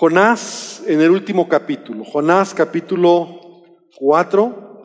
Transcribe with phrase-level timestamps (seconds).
[0.00, 3.38] Jonás en el último capítulo, Jonás capítulo
[3.98, 4.82] 4,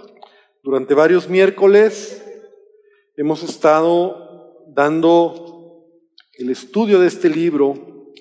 [0.61, 2.21] durante varios miércoles
[3.15, 5.87] hemos estado dando
[6.33, 8.11] el estudio de este libro.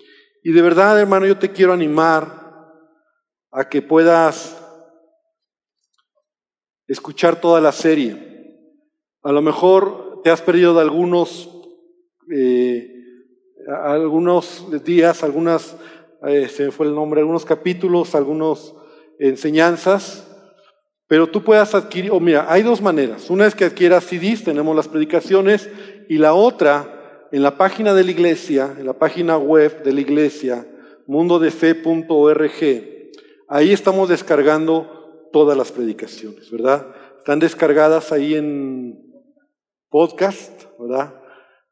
[0.44, 2.72] Y de verdad hermano yo te quiero animar
[3.50, 4.56] a que puedas
[6.86, 8.70] escuchar toda la serie.
[9.24, 11.50] A lo mejor te has perdido de algunos,
[12.32, 12.88] eh,
[13.66, 15.76] algunos días, algunas
[16.26, 18.74] eh, se fue el nombre, algunos capítulos, algunas
[19.18, 20.26] enseñanzas,
[21.06, 23.28] pero tú puedas adquirir, o mira, hay dos maneras.
[23.30, 25.68] Una es que adquieras CDs, tenemos las predicaciones,
[26.08, 30.00] y la otra, en la página de la iglesia, en la página web de la
[30.00, 30.66] iglesia,
[31.06, 32.50] mundodefe.org,
[33.48, 36.86] ahí estamos descargando todas las predicaciones, ¿verdad?
[37.18, 38.98] Están descargadas ahí en
[39.90, 41.14] podcast, ¿verdad?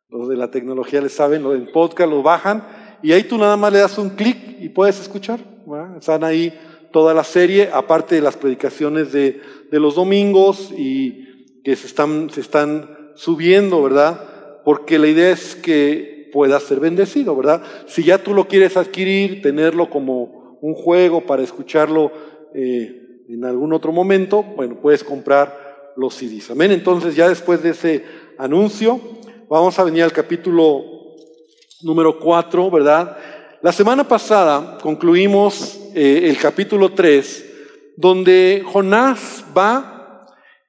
[0.08, 3.72] Los de la tecnología les saben, en podcast lo bajan y ahí tú nada más
[3.72, 5.40] le das un clic y puedes escuchar.
[5.98, 6.52] Están ahí
[6.92, 12.30] toda la serie, aparte de las predicaciones de, de los domingos y que se están,
[12.30, 14.60] se están subiendo, ¿verdad?
[14.64, 17.62] Porque la idea es que pueda ser bendecido, ¿verdad?
[17.86, 22.12] Si ya tú lo quieres adquirir, tenerlo como un juego para escucharlo
[22.54, 26.50] eh, en algún otro momento, bueno, puedes comprar los CDs.
[26.50, 26.72] Amén.
[26.72, 28.04] Entonces ya después de ese
[28.38, 29.00] anuncio,
[29.48, 30.91] vamos a venir al capítulo
[31.82, 33.16] número 4, ¿verdad?
[33.60, 40.26] La semana pasada concluimos eh, el capítulo 3, donde Jonás va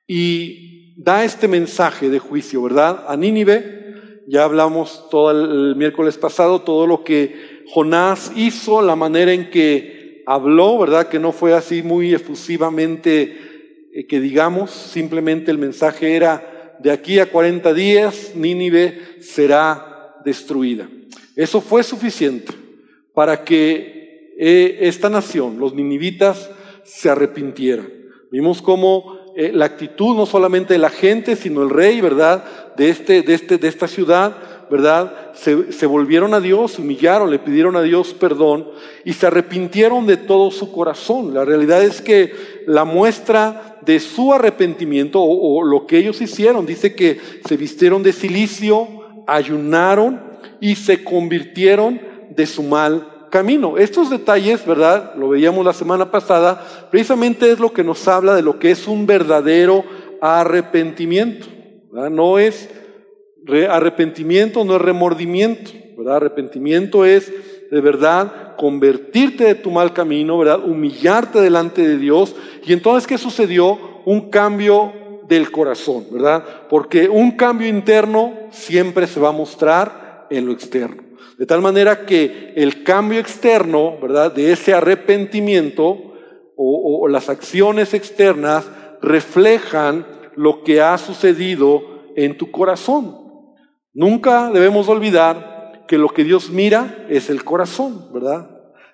[0.08, 3.06] y da este mensaje de juicio, ¿verdad?
[3.08, 9.34] A Nínive, ya hablamos todo el, miércoles pasado, todo lo que Jonás hizo, la manera
[9.34, 11.08] en que habló, ¿verdad?
[11.08, 17.20] Que no fue así muy efusivamente eh, que digamos, simplemente el mensaje era, de aquí
[17.20, 20.88] a 40 días Nínive será destruida.
[21.36, 22.54] Eso fue suficiente
[23.14, 26.50] para que eh, esta nación, los ninivitas,
[26.84, 27.88] se arrepintieran.
[28.32, 32.44] Vimos cómo eh, la actitud no solamente de la gente, sino el rey, ¿verdad?
[32.76, 34.36] De, este, de, este, de esta ciudad,
[34.70, 35.32] ¿verdad?
[35.34, 38.68] Se, se volvieron a Dios, humillaron, le pidieron a Dios perdón
[39.06, 41.34] y se arrepintieron de todo su corazón.
[41.34, 42.34] La realidad es que
[42.66, 48.02] la muestra de su arrepentimiento o, o lo que ellos hicieron, dice que se vistieron
[48.04, 48.88] de silicio,
[49.28, 50.33] ayunaron,
[50.64, 53.78] y se convirtieron de su mal camino.
[53.78, 55.14] Estos detalles, ¿verdad?
[55.18, 58.88] Lo veíamos la semana pasada, precisamente es lo que nos habla de lo que es
[58.88, 59.84] un verdadero
[60.22, 61.48] arrepentimiento.
[61.92, 62.70] No es
[63.70, 66.16] arrepentimiento, no es remordimiento, ¿verdad?
[66.16, 67.30] Arrepentimiento es
[67.70, 70.64] de verdad convertirte de tu mal camino, ¿verdad?
[70.64, 72.38] Humillarte delante de Dios.
[72.66, 73.78] Y entonces, ¿qué sucedió?
[74.06, 74.94] Un cambio
[75.28, 76.42] del corazón, ¿verdad?
[76.70, 80.03] Porque un cambio interno siempre se va a mostrar
[80.38, 81.04] en lo externo.
[81.38, 84.32] De tal manera que el cambio externo, ¿verdad?
[84.32, 86.14] De ese arrepentimiento
[86.56, 88.70] o, las acciones externas
[89.02, 90.06] reflejan
[90.36, 91.82] lo que ha sucedido
[92.16, 93.18] en tu corazón.
[93.94, 98.50] Nunca debemos olvidar que lo que Dios mira es el corazón, ¿verdad?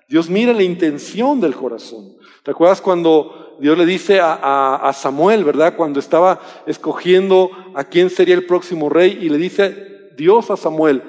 [0.08, 2.18] Dios mira la intención del corazón.
[2.44, 5.76] ¿Te acuerdas cuando Dios le dice a, a, Samuel, ¿verdad?
[5.76, 11.04] Cuando estaba escogiendo a quién sería el próximo rey y le dice Dios a Samuel,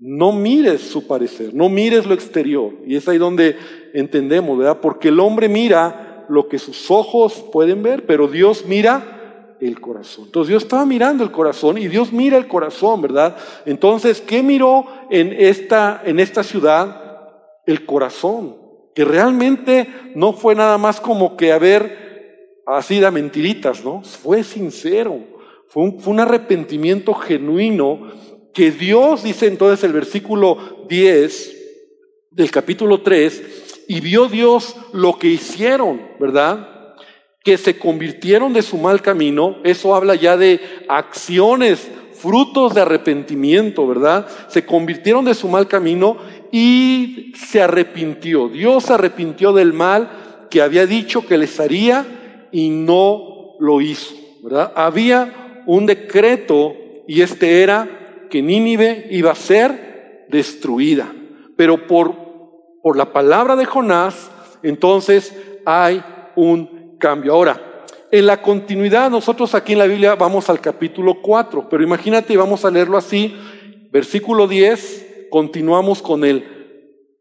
[0.00, 2.72] no mires su parecer, no mires lo exterior.
[2.86, 3.56] Y es ahí donde
[3.92, 4.80] entendemos, ¿verdad?
[4.80, 10.24] Porque el hombre mira lo que sus ojos pueden ver, pero Dios mira el corazón.
[10.26, 13.36] Entonces Dios estaba mirando el corazón y Dios mira el corazón, ¿verdad?
[13.66, 17.28] Entonces, ¿qué miró en esta, en esta ciudad?
[17.66, 18.56] El corazón.
[18.94, 24.02] Que realmente no fue nada más como que haber así de mentiritas, ¿no?
[24.02, 25.18] Fue sincero.
[25.68, 28.10] Fue un, fue un arrepentimiento genuino
[28.52, 31.56] que Dios, dice entonces el versículo 10
[32.30, 36.94] del capítulo 3, y vio Dios lo que hicieron, ¿verdad?
[37.44, 43.86] Que se convirtieron de su mal camino, eso habla ya de acciones, frutos de arrepentimiento,
[43.86, 44.26] ¿verdad?
[44.48, 46.18] Se convirtieron de su mal camino
[46.52, 48.48] y se arrepintió.
[48.48, 54.14] Dios se arrepintió del mal que había dicho que les haría y no lo hizo,
[54.42, 54.72] ¿verdad?
[54.74, 56.74] Había un decreto
[57.06, 57.99] y este era
[58.30, 61.12] que Nínive iba a ser destruida.
[61.56, 62.14] Pero por,
[62.82, 64.30] por la palabra de Jonás,
[64.62, 65.36] entonces
[65.66, 66.02] hay
[66.36, 67.34] un cambio.
[67.34, 72.36] Ahora, en la continuidad, nosotros aquí en la Biblia vamos al capítulo 4, pero imagínate,
[72.36, 73.36] vamos a leerlo así,
[73.92, 76.44] versículo 10, continuamos con el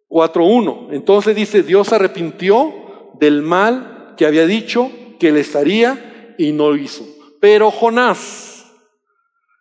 [0.09, 0.87] 4.1.
[0.91, 2.73] Entonces dice, Dios arrepintió
[3.19, 4.89] del mal que había dicho
[5.19, 7.05] que les haría y no lo hizo.
[7.39, 8.48] Pero Jonás,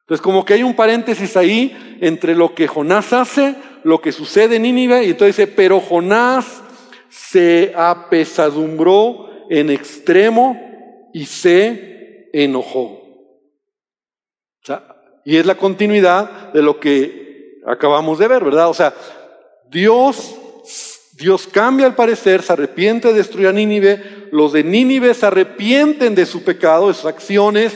[0.09, 4.57] entonces, como que hay un paréntesis ahí entre lo que Jonás hace, lo que sucede
[4.57, 6.63] en Nínive, y entonces dice, pero Jonás
[7.11, 10.59] se apesadumbró en extremo
[11.13, 13.03] y se enojó.
[15.27, 18.71] y es la continuidad de lo que acabamos de ver, ¿verdad?
[18.71, 18.95] O sea,
[19.71, 20.39] Dios,
[21.19, 26.15] Dios cambia al parecer, se arrepiente de destruir a Nínive, los de Nínive se arrepienten
[26.15, 27.75] de su pecado, de sus acciones,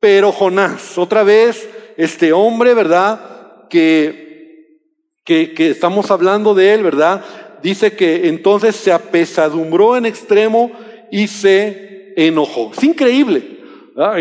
[0.00, 3.68] pero Jonás, otra vez, este hombre, ¿verdad?
[3.68, 4.82] Que,
[5.24, 7.24] que, que estamos hablando de él, ¿verdad?
[7.62, 10.70] Dice que entonces se apesadumbró en extremo
[11.10, 12.72] y se enojó.
[12.76, 13.56] Es increíble.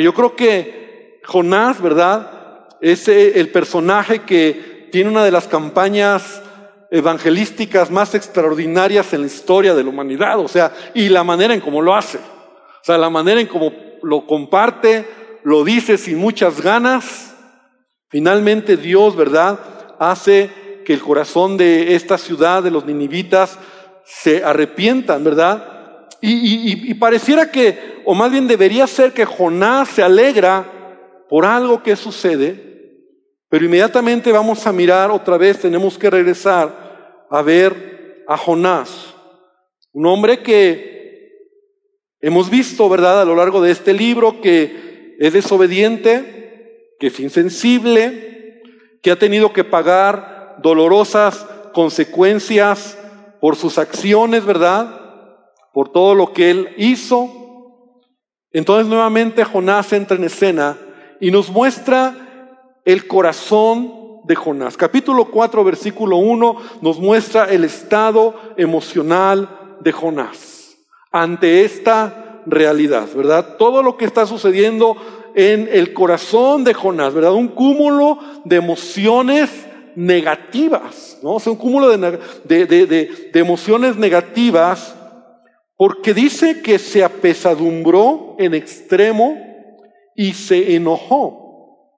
[0.01, 2.67] Yo creo que Jonás, ¿verdad?
[2.81, 6.41] Es el personaje que tiene una de las campañas
[6.91, 11.59] evangelísticas más extraordinarias en la historia de la humanidad, o sea, y la manera en
[11.59, 12.17] cómo lo hace.
[12.17, 13.73] O sea, la manera en cómo
[14.03, 15.05] lo comparte,
[15.45, 17.35] lo dice sin muchas ganas.
[18.09, 19.59] Finalmente Dios, ¿verdad?
[19.99, 20.49] Hace
[20.83, 23.59] que el corazón de esta ciudad, de los ninivitas,
[24.03, 26.07] se arrepientan, ¿verdad?
[26.19, 31.83] Y, y, pareciera que, o más bien debería ser que Jonás se alegra por algo
[31.83, 33.03] que sucede,
[33.47, 39.13] pero inmediatamente vamos a mirar otra vez, tenemos que regresar a ver a Jonás,
[39.93, 41.29] un hombre que
[42.19, 44.84] hemos visto, ¿verdad?, a lo largo de este libro, que
[45.19, 48.61] es desobediente, que es insensible,
[49.01, 52.97] que ha tenido que pagar dolorosas consecuencias
[53.39, 55.01] por sus acciones, ¿verdad?
[55.73, 58.01] Por todo lo que él hizo.
[58.51, 60.77] Entonces nuevamente Jonás entra en escena
[61.19, 62.15] y nos muestra
[62.85, 64.77] el corazón de Jonás.
[64.77, 70.55] Capítulo 4, versículo 1 nos muestra el estado emocional de Jonás
[71.11, 73.55] ante esta realidad, ¿verdad?
[73.57, 74.95] Todo lo que está sucediendo
[75.35, 77.33] en el corazón de Jonás, ¿verdad?
[77.33, 79.49] Un cúmulo de emociones
[79.95, 81.35] negativas, ¿no?
[81.35, 84.95] O sea, un cúmulo de, de, de, emociones negativas,
[85.77, 89.37] porque dice que se apesadumbró en extremo
[90.15, 91.91] y se enojó.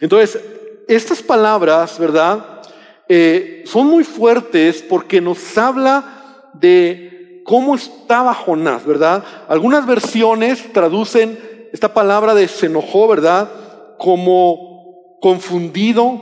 [0.00, 0.42] Entonces,
[0.88, 2.62] estas palabras, ¿verdad?
[3.08, 7.17] Eh, son muy fuertes porque nos habla de
[7.48, 9.24] cómo estaba Jonás, ¿verdad?
[9.48, 11.38] Algunas versiones traducen
[11.72, 13.48] esta palabra de se enojó, ¿verdad?
[13.96, 16.20] Como confundido,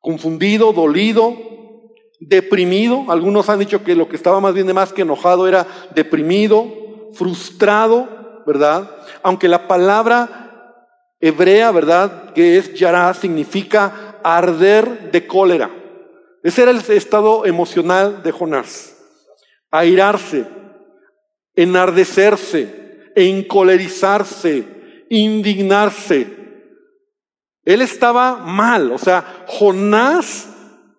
[0.00, 1.34] confundido, dolido,
[2.20, 3.06] deprimido.
[3.08, 5.66] Algunos han dicho que lo que estaba más bien de más que enojado era
[5.96, 6.68] deprimido,
[7.14, 8.08] frustrado,
[8.46, 8.88] ¿verdad?
[9.24, 10.84] Aunque la palabra
[11.18, 12.32] hebrea, ¿verdad?
[12.34, 15.70] Que es yará, significa arder de cólera.
[16.44, 18.95] Ese era el estado emocional de Jonás.
[19.78, 20.46] Airarse,
[21.54, 24.64] enardecerse, encolerizarse,
[25.10, 26.26] indignarse.
[27.64, 30.48] Él estaba mal, o sea, Jonás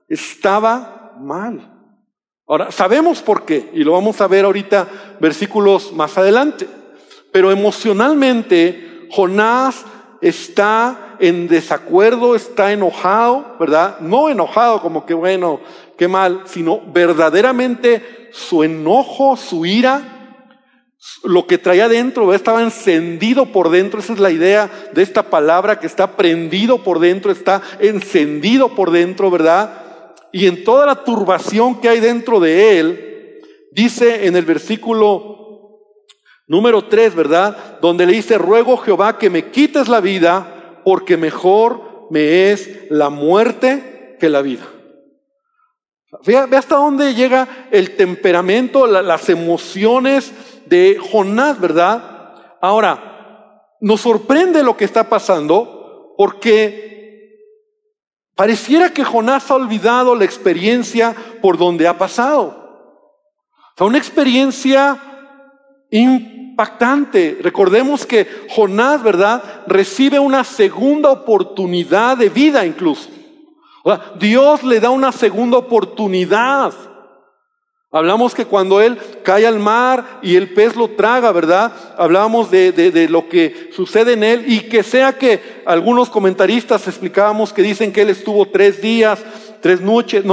[0.08, 1.74] estaba mal.
[2.46, 4.88] Ahora, sabemos por qué, y lo vamos a ver ahorita
[5.20, 6.68] versículos más adelante,
[7.32, 9.86] pero emocionalmente Jonás
[10.22, 14.00] está en desacuerdo, está enojado, ¿verdad?
[14.00, 15.60] No enojado como que bueno,
[15.98, 20.18] qué mal, sino verdaderamente su enojo, su ira,
[21.24, 25.80] lo que traía dentro, estaba encendido por dentro, esa es la idea de esta palabra
[25.80, 30.16] que está prendido por dentro, está encendido por dentro, ¿verdad?
[30.32, 33.40] Y en toda la turbación que hay dentro de él,
[33.72, 35.38] dice en el versículo
[36.48, 37.80] número 3, ¿verdad?
[37.82, 40.57] Donde le dice, ruego Jehová que me quites la vida,
[40.88, 44.64] porque mejor me es la muerte que la vida.
[46.26, 50.32] Ve, hasta dónde llega el temperamento, las emociones
[50.66, 52.34] de Jonás, ¿verdad?
[52.62, 57.36] Ahora, nos sorprende lo que está pasando porque
[58.34, 62.46] pareciera que Jonás ha olvidado la experiencia por donde ha pasado.
[63.52, 64.98] O sea, una experiencia
[66.58, 67.38] impactante.
[67.44, 69.44] Recordemos que Jonás, ¿verdad?
[69.68, 73.10] Recibe una segunda oportunidad de vida incluso.
[74.20, 76.74] Dios le da una segunda oportunidad.
[77.92, 81.72] Hablamos que cuando él cae al mar y el pez lo traga, ¿verdad?
[81.96, 87.62] Hablamos de, lo que sucede en él y que sea que algunos comentaristas explicábamos que
[87.62, 89.24] dicen que él estuvo tres días,
[89.62, 90.26] tres noches,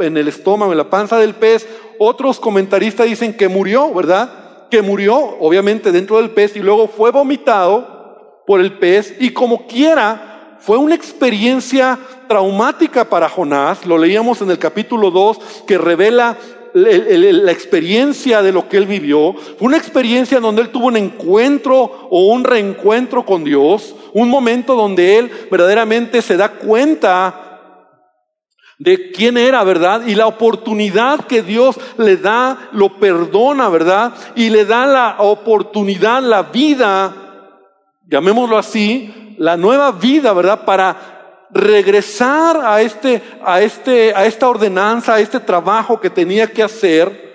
[0.00, 1.68] en el estómago, en la panza del pez.
[1.98, 4.47] Otros comentaristas dicen que murió, ¿verdad?
[4.70, 9.66] Que murió, obviamente, dentro del pez y luego fue vomitado por el pez y como
[9.66, 16.36] quiera, fue una experiencia traumática para Jonás, lo leíamos en el capítulo 2, que revela
[16.74, 22.08] la experiencia de lo que él vivió, fue una experiencia donde él tuvo un encuentro
[22.10, 27.47] o un reencuentro con Dios, un momento donde él verdaderamente se da cuenta
[28.78, 30.06] de quién era, ¿verdad?
[30.06, 34.14] Y la oportunidad que Dios le da, lo perdona, ¿verdad?
[34.36, 37.14] Y le da la oportunidad, la vida,
[38.06, 40.64] llamémoslo así, la nueva vida, ¿verdad?
[40.64, 46.62] Para regresar a este, a este, a esta ordenanza, a este trabajo que tenía que
[46.62, 47.26] hacer.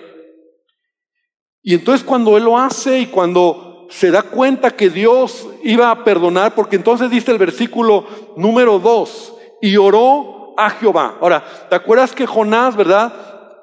[1.62, 6.04] Y entonces cuando él lo hace y cuando se da cuenta que Dios iba a
[6.04, 11.16] perdonar, porque entonces dice el versículo número dos, y oró a Jehová.
[11.20, 13.12] Ahora, ¿te acuerdas que Jonás, verdad?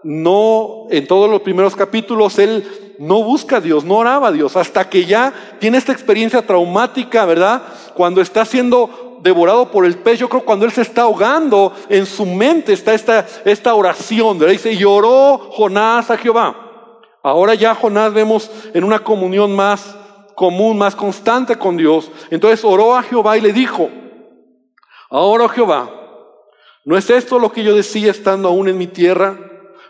[0.04, 4.56] No, en todos los primeros capítulos, él no busca a Dios, no oraba a Dios,
[4.56, 7.62] hasta que ya tiene esta experiencia traumática, ¿verdad?
[7.96, 12.06] Cuando está siendo devorado por el pez, yo creo cuando él se está ahogando, en
[12.06, 14.54] su mente está esta, esta oración, ¿verdad?
[14.54, 16.56] Dice, lloró Jonás a Jehová.
[17.24, 19.96] Ahora ya Jonás vemos en una comunión más
[20.36, 22.10] común, más constante con Dios.
[22.32, 23.90] Entonces oró a Jehová y le dijo,
[25.10, 26.01] ahora Jehová,
[26.84, 29.38] ¿No es esto lo que yo decía estando aún en mi tierra?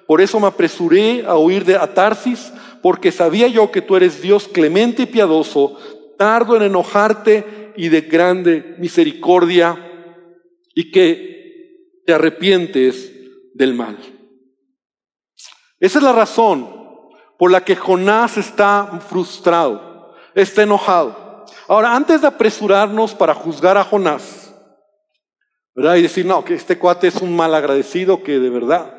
[0.08, 4.48] Por eso me apresuré a huir de Atarsis, porque sabía yo que tú eres Dios
[4.48, 5.78] clemente y piadoso,
[6.18, 9.78] tardo en enojarte y de grande misericordia,
[10.74, 13.12] y que te arrepientes
[13.54, 13.98] del mal.
[15.80, 16.82] Esa es la razón
[17.38, 21.46] por la que Jonás está frustrado, está enojado.
[21.68, 24.41] Ahora, antes de apresurarnos para juzgar a Jonás,
[25.76, 25.96] ¿verdad?
[25.96, 28.94] Y decir, no, que este cuate es un mal agradecido que de verdad.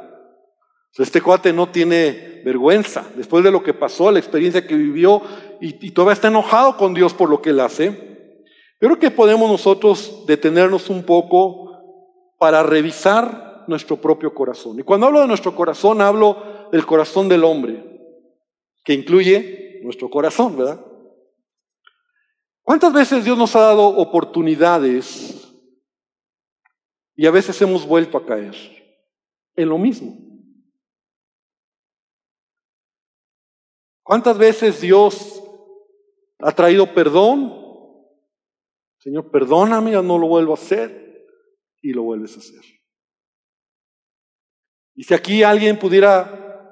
[0.99, 5.23] este cuate no tiene vergüenza después de lo que pasó, la experiencia que vivió
[5.61, 7.91] y, todavía está enojado con Dios por lo que él hace.
[8.81, 11.71] Yo creo que podemos nosotros detenernos un poco
[12.39, 14.81] para revisar nuestro propio corazón.
[14.81, 17.85] Y cuando hablo de nuestro corazón, hablo del corazón del hombre,
[18.85, 20.81] que incluye nuestro corazón, ¿verdad?
[22.63, 25.42] ¿Cuántas veces Dios nos ha dado oportunidades
[27.15, 28.55] y a veces hemos vuelto a caer
[29.55, 30.17] en lo mismo.
[34.03, 35.43] ¿Cuántas veces Dios
[36.39, 37.61] ha traído perdón?
[38.99, 41.01] Señor, perdóname, ya no lo vuelvo a hacer.
[41.81, 42.63] Y lo vuelves a hacer.
[44.95, 46.71] Y si aquí alguien pudiera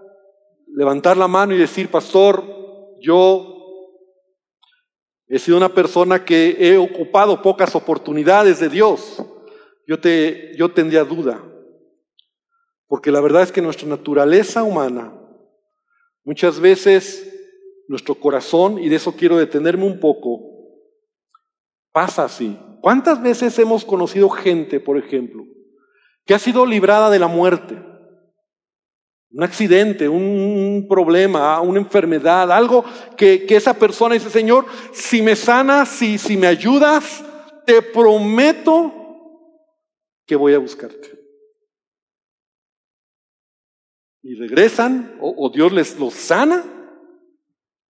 [0.69, 2.45] levantar la mano y decir, pastor,
[3.01, 3.51] yo
[5.27, 9.25] he sido una persona que he ocupado pocas oportunidades de Dios
[9.87, 11.43] yo, te, yo tendría duda.
[12.87, 15.13] Porque la verdad es que nuestra naturaleza humana,
[16.25, 17.27] muchas veces
[17.89, 20.41] nuestro corazón, y de eso quiero detenerme un poco,
[21.93, 22.59] pasa así.
[22.81, 25.45] ¿Cuántas veces hemos conocido gente, por ejemplo,
[26.25, 27.77] que ha sido librada de la muerte?
[29.33, 32.85] Un accidente, un problema, una enfermedad, algo
[33.17, 37.25] que, que esa persona dice, Señor, si me sanas, si, si me ayudas,
[37.65, 39.00] te prometo
[40.31, 41.11] que voy a buscarte.
[44.23, 46.63] Y regresan, o, Dios les los sana,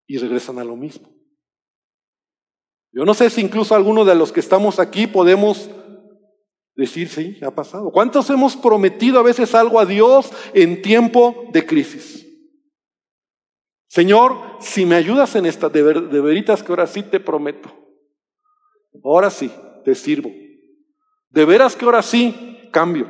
[0.07, 1.07] y regresan a lo mismo.
[2.95, 5.69] Yo no sé si incluso algunos de los que estamos aquí podemos
[6.75, 7.93] decir, sí, ha pasado.
[7.93, 12.27] ¿Cuántos hemos prometido a veces algo a Dios en tiempo de crisis?
[13.87, 17.71] Señor, si me ayudas en esta, de, de veritas que ahora sí te prometo.
[19.05, 19.53] Ahora sí,
[19.85, 20.31] te sirvo.
[21.31, 23.09] De veras que ahora sí cambio.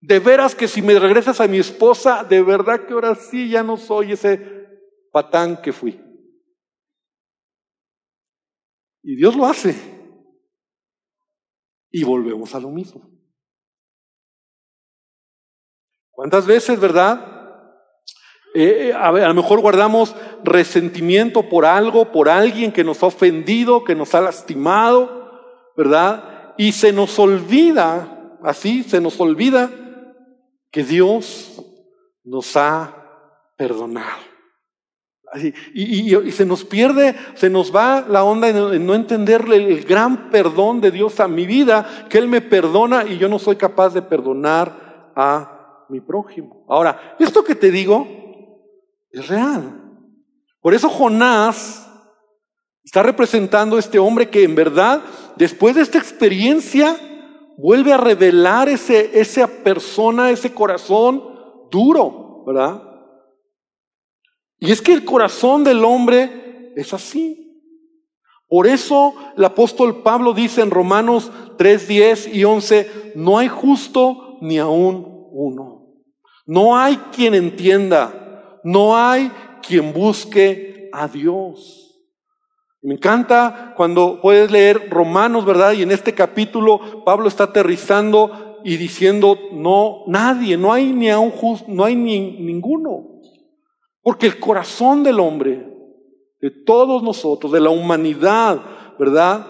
[0.00, 3.62] De veras que si me regresas a mi esposa, de verdad que ahora sí ya
[3.62, 4.38] no soy ese
[5.12, 6.00] patán que fui.
[9.02, 9.74] Y Dios lo hace.
[11.90, 13.10] Y volvemos a lo mismo.
[16.10, 17.26] ¿Cuántas veces, verdad?
[18.54, 23.06] Eh, eh, a, a, lo mejor guardamos resentimiento por algo, por alguien que nos ha
[23.06, 26.29] ofendido, que nos ha lastimado, ¿verdad?
[26.60, 29.70] Y se nos olvida, así se nos olvida
[30.70, 31.58] que Dios
[32.22, 32.94] nos ha
[33.56, 34.20] perdonado.
[35.72, 40.82] y, se nos pierde, se nos va la onda en, no entenderle el gran perdón
[40.82, 44.02] de Dios a mi vida, que Él me perdona y yo no soy capaz de
[44.02, 46.66] perdonar a mi prójimo.
[46.68, 48.06] Ahora, esto que te digo
[49.10, 49.80] es real.
[50.60, 51.89] Por eso Jonás
[52.84, 55.02] Está representando este hombre que en verdad,
[55.36, 56.96] después de esta experiencia,
[57.56, 61.22] vuelve a revelar ese, esa persona, ese corazón
[61.70, 62.82] duro, ¿verdad?
[64.58, 67.50] Y es que el corazón del hombre es así.
[68.48, 74.38] Por eso el apóstol Pablo dice en Romanos 3, 10 y 11, no hay justo
[74.40, 75.86] ni aún uno.
[76.46, 79.30] No hay quien entienda, no hay
[79.62, 81.89] quien busque a Dios.
[82.82, 85.72] Me encanta cuando puedes leer Romanos, ¿verdad?
[85.72, 91.18] Y en este capítulo Pablo está aterrizando y diciendo, no, nadie, no hay ni a
[91.18, 93.20] un justo, no hay ni ninguno.
[94.02, 95.66] Porque el corazón del hombre,
[96.40, 98.62] de todos nosotros, de la humanidad,
[98.98, 99.46] ¿verdad?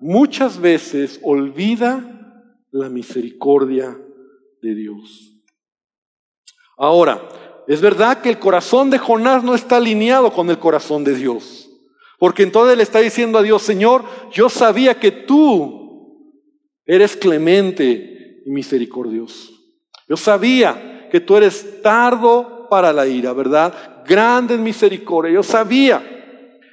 [0.00, 2.14] Muchas veces olvida
[2.72, 3.96] la misericordia
[4.60, 5.32] de Dios.
[6.76, 7.28] Ahora,
[7.68, 11.63] es verdad que el corazón de Jonás no está alineado con el corazón de Dios.
[12.24, 14.02] Porque entonces le está diciendo a Dios, Señor,
[14.32, 16.40] yo sabía que tú
[16.86, 19.52] eres clemente y misericordioso.
[20.08, 23.74] Yo sabía que tú eres tardo para la ira, ¿verdad?
[24.08, 25.34] Grande en misericordia.
[25.34, 26.02] Yo sabía.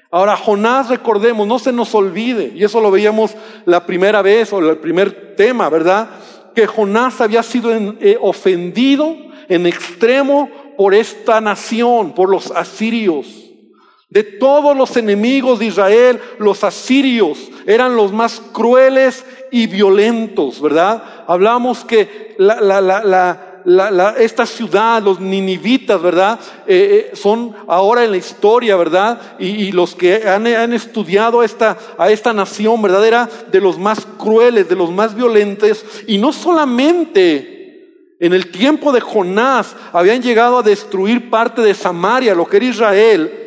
[0.10, 4.60] Ahora, Jonás, recordemos, no se nos olvide, y eso lo veíamos la primera vez o
[4.60, 6.12] el primer tema, ¿verdad?
[6.55, 9.17] Que Jonás había sido eh, ofendido
[9.50, 13.50] en extremo por esta nación, por los asirios.
[14.12, 21.01] De todos los enemigos de Israel, los asirios eran los más crueles y violentos, ¿verdad?
[21.27, 22.82] Hablamos que la, la,
[23.63, 26.38] la, esta ciudad, los ninivitas, ¿verdad?
[26.68, 29.39] Eh, eh, son ahora en la historia, ¿verdad?
[29.39, 33.08] Y, los que han, han, estudiado esta, a esta nación, ¿verdad?
[33.08, 35.86] Era de los más crueles, de los más violentos.
[36.06, 42.36] Y no solamente en el tiempo de Jonás habían llegado a destruir parte de Samaria,
[42.36, 43.38] lo que era Israel,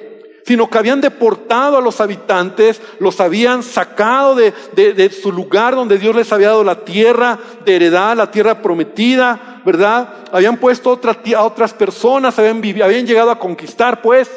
[0.47, 6.15] sino que habían deportado a los habitantes, los habían sacado de, su lugar donde Dios
[6.15, 10.09] les había dado la tierra de heredad, la tierra prometida, ¿verdad?
[10.33, 14.31] Habían puesto otra, a otras personas, habían, habían llegado a conquistar, pues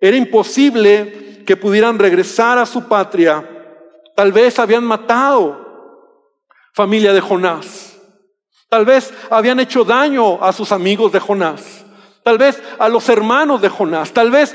[0.00, 3.44] era imposible que pudieran regresar a su patria.
[4.16, 5.70] Tal vez habían matado
[6.72, 7.98] familia de Jonás.
[8.70, 11.84] Tal vez habían hecho daño a sus amigos de Jonás.
[12.22, 14.12] Tal vez a los hermanos de Jonás.
[14.12, 14.54] Tal vez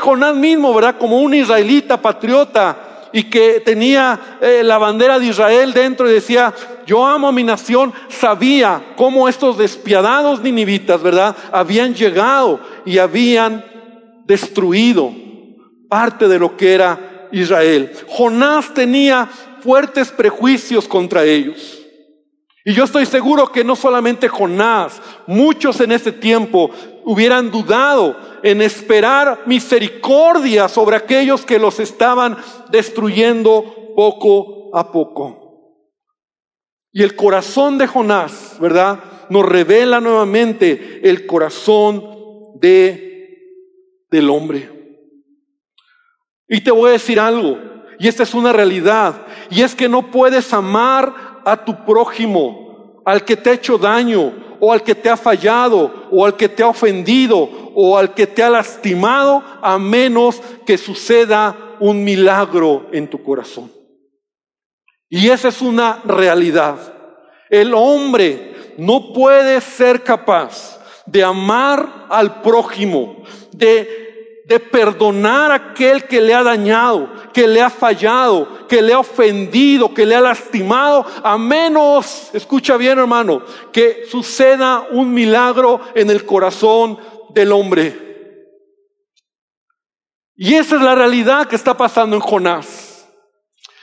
[0.00, 0.96] Jonás mismo, ¿verdad?
[0.98, 6.52] Como un israelita patriota y que tenía eh, la bandera de Israel dentro y decía,
[6.86, 11.36] yo amo a mi nación, sabía cómo estos despiadados ninivitas, ¿verdad?
[11.52, 13.64] Habían llegado y habían
[14.26, 15.12] destruido
[15.88, 17.92] parte de lo que era Israel.
[18.08, 19.28] Jonás tenía
[19.60, 21.78] fuertes prejuicios contra ellos.
[22.64, 26.70] Y yo estoy seguro que no solamente Jonás, muchos en ese tiempo
[27.08, 32.36] hubieran dudado en esperar misericordia sobre aquellos que los estaban
[32.70, 35.86] destruyendo poco a poco.
[36.92, 38.98] Y el corazón de Jonás, ¿verdad?
[39.30, 42.04] Nos revela nuevamente el corazón
[42.60, 43.38] de,
[44.10, 44.70] del hombre.
[46.46, 47.56] Y te voy a decir algo,
[47.98, 53.24] y esta es una realidad, y es que no puedes amar a tu prójimo, al
[53.24, 56.62] que te ha hecho daño, o al que te ha fallado, o al que te
[56.62, 63.08] ha ofendido, o al que te ha lastimado, a menos que suceda un milagro en
[63.08, 63.70] tu corazón.
[65.08, 66.76] Y esa es una realidad.
[67.48, 74.07] El hombre no puede ser capaz de amar al prójimo, de
[74.48, 79.00] de perdonar a aquel que le ha dañado, que le ha fallado, que le ha
[79.00, 86.08] ofendido, que le ha lastimado, a menos, escucha bien hermano, que suceda un milagro en
[86.08, 88.64] el corazón del hombre.
[90.34, 93.06] Y esa es la realidad que está pasando en Jonás.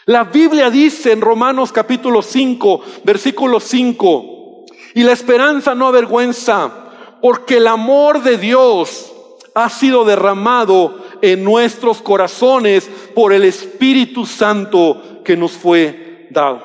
[0.08, 6.90] La Biblia dice en Romanos capítulo 5, versículo 5, y la esperanza no avergüenza,
[7.22, 9.12] porque el amor de Dios
[9.56, 16.62] ha sido derramado en nuestros corazones por el Espíritu Santo que nos fue dado.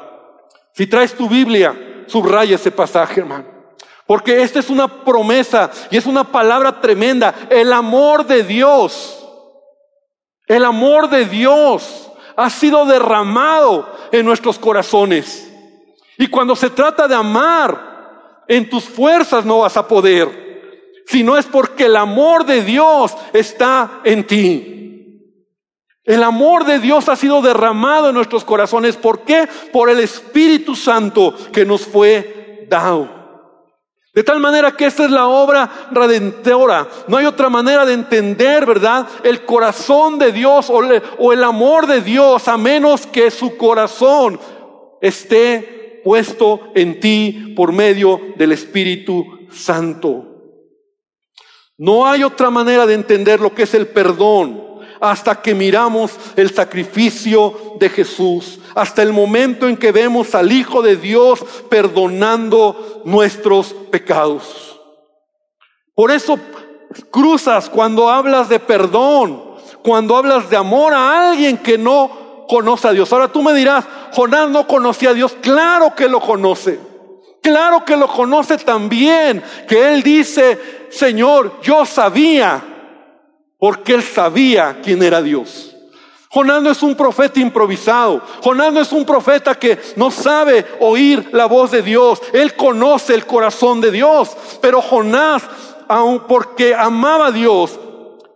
[0.75, 3.47] Si traes tu Biblia, subraya ese pasaje, hermano.
[4.07, 7.33] Porque esta es una promesa y es una palabra tremenda.
[7.49, 9.25] El amor de Dios,
[10.49, 15.49] el amor de Dios ha sido derramado en nuestros corazones.
[16.19, 20.50] Y cuando se trata de amar, en tus fuerzas no vas a poder
[21.11, 24.77] sino es porque el amor de Dios está en ti.
[26.05, 28.97] El amor de Dios ha sido derramado en nuestros corazones.
[28.97, 29.49] ¿Por qué?
[29.73, 33.09] Por el Espíritu Santo que nos fue dado.
[34.15, 36.87] De tal manera que esta es la obra redentora.
[37.09, 39.09] No hay otra manera de entender, ¿verdad?
[39.25, 44.39] El corazón de Dios o, el amor de Dios a menos que su corazón
[45.01, 50.30] esté puesto en ti por medio del Espíritu Santo.
[51.81, 54.63] No hay otra manera de entender lo que es el perdón
[55.01, 60.83] hasta que miramos el sacrificio de Jesús, hasta el momento en que vemos al Hijo
[60.83, 61.41] de Dios
[61.71, 64.79] perdonando nuestros pecados.
[65.95, 66.39] Por eso
[67.11, 69.43] cruzas cuando hablas de perdón,
[69.83, 73.11] cuando hablas de amor a alguien que no conoce a Dios.
[73.11, 76.90] Ahora tú me dirás, Jonás no conocía a Dios, claro que lo conoce.
[77.43, 82.63] Claro que lo conoce también, que él dice, Señor, yo sabía,
[83.59, 85.75] porque él sabía quién era Dios.
[86.33, 88.23] Jonás no es un profeta improvisado.
[88.41, 92.23] Jonás no es un profeta que no sabe oír la voz de Dios.
[92.33, 94.37] Él conoce el corazón de Dios.
[94.61, 95.43] Pero Jonás,
[95.89, 97.81] aun porque amaba a Dios,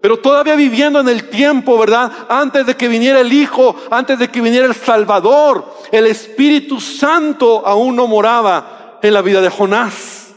[0.01, 2.11] pero todavía viviendo en el tiempo, ¿verdad?
[2.29, 7.63] Antes de que viniera el Hijo, antes de que viniera el Salvador, el Espíritu Santo
[7.65, 10.35] aún no moraba en la vida de Jonás.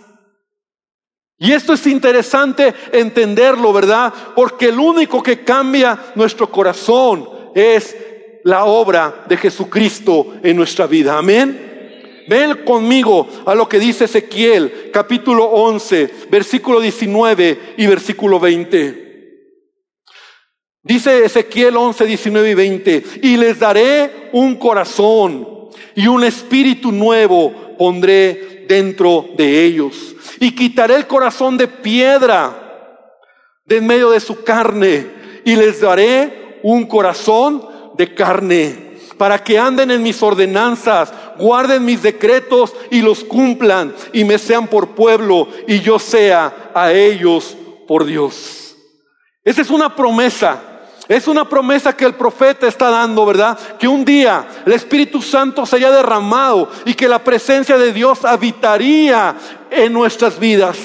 [1.40, 4.14] Y esto es interesante entenderlo, ¿verdad?
[4.36, 7.96] Porque el único que cambia nuestro corazón es
[8.44, 11.18] la obra de Jesucristo en nuestra vida.
[11.18, 12.26] Amén.
[12.28, 19.06] Ven conmigo a lo que dice Ezequiel, capítulo 11, versículo 19 y versículo 20.
[20.84, 25.48] Dice Ezequiel 11, 19 y 20, y les daré un corazón
[25.96, 30.16] y un espíritu nuevo pondré dentro de ellos.
[30.40, 32.64] Y quitaré el corazón de piedra
[33.66, 35.08] de en medio de su carne
[35.44, 42.02] y les daré un corazón de carne para que anden en mis ordenanzas, guarden mis
[42.02, 48.06] decretos y los cumplan y me sean por pueblo y yo sea a ellos por
[48.06, 48.76] Dios.
[49.44, 50.77] Esa es una promesa
[51.08, 53.58] es una promesa que el profeta está dando, ¿verdad?
[53.80, 58.26] Que un día el Espíritu Santo se haya derramado y que la presencia de Dios
[58.26, 59.36] habitaría
[59.72, 60.78] en nuestras vidas.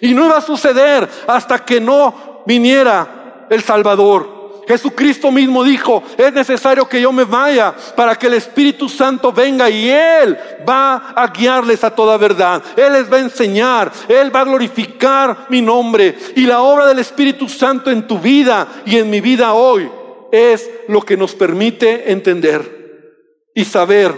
[0.00, 4.37] Y no iba a suceder hasta que no viniera el Salvador.
[4.68, 9.70] Jesucristo mismo dijo, es necesario que yo me vaya para que el Espíritu Santo venga
[9.70, 12.62] y Él va a guiarles a toda verdad.
[12.76, 16.14] Él les va a enseñar, Él va a glorificar mi nombre.
[16.36, 19.90] Y la obra del Espíritu Santo en tu vida y en mi vida hoy
[20.30, 24.12] es lo que nos permite entender y saber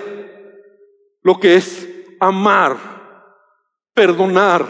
[1.23, 2.77] lo que es amar,
[3.95, 4.67] perdonar,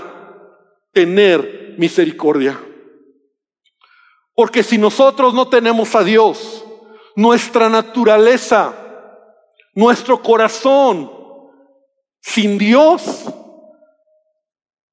[0.92, 2.60] tener misericordia.
[4.40, 6.64] Porque si nosotros no tenemos a Dios,
[7.14, 8.72] nuestra naturaleza,
[9.74, 11.12] nuestro corazón,
[12.22, 13.26] sin Dios,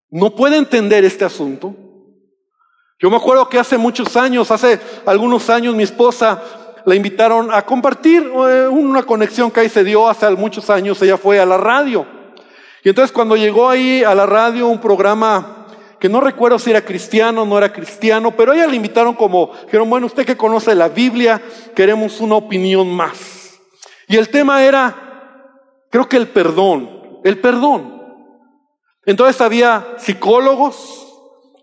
[0.09, 1.73] no puede entender este asunto.
[2.99, 6.43] Yo me acuerdo que hace muchos años, hace algunos años, mi esposa
[6.83, 11.01] la invitaron a compartir eh, una conexión que ahí se dio hace muchos años.
[11.01, 12.05] Ella fue a la radio.
[12.83, 15.56] Y entonces cuando llegó ahí a la radio un programa
[15.99, 19.51] que no recuerdo si era cristiano o no era cristiano, pero ella le invitaron como,
[19.65, 21.41] dijeron, bueno, usted que conoce la Biblia,
[21.75, 23.59] queremos una opinión más.
[24.07, 24.95] Y el tema era,
[25.89, 27.97] creo que el perdón, el perdón.
[29.05, 31.07] Entonces había psicólogos,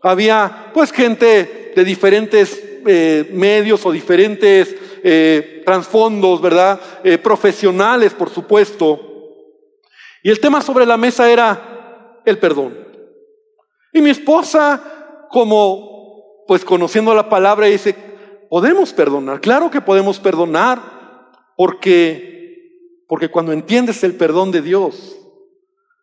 [0.03, 6.81] había pues gente de diferentes eh, medios o diferentes eh, trasfondos, ¿verdad?
[7.03, 9.01] Eh, profesionales, por supuesto.
[10.23, 12.84] Y el tema sobre la mesa era el perdón.
[13.95, 17.95] Y mi esposa, como pues conociendo la palabra, dice,
[18.51, 20.83] podemos perdonar, claro que podemos perdonar,
[21.57, 25.17] porque, porque cuando entiendes el perdón de Dios,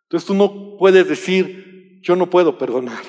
[0.04, 3.04] entonces tú no puedes decir, yo no puedo perdonar.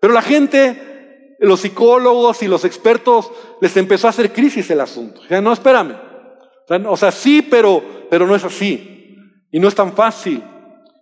[0.00, 5.20] Pero la gente, los psicólogos y los expertos, les empezó a hacer crisis el asunto.
[5.30, 5.96] Ya no, espérame.
[6.86, 9.16] O sea, sí, pero, pero no es así.
[9.50, 10.42] Y no es tan fácil.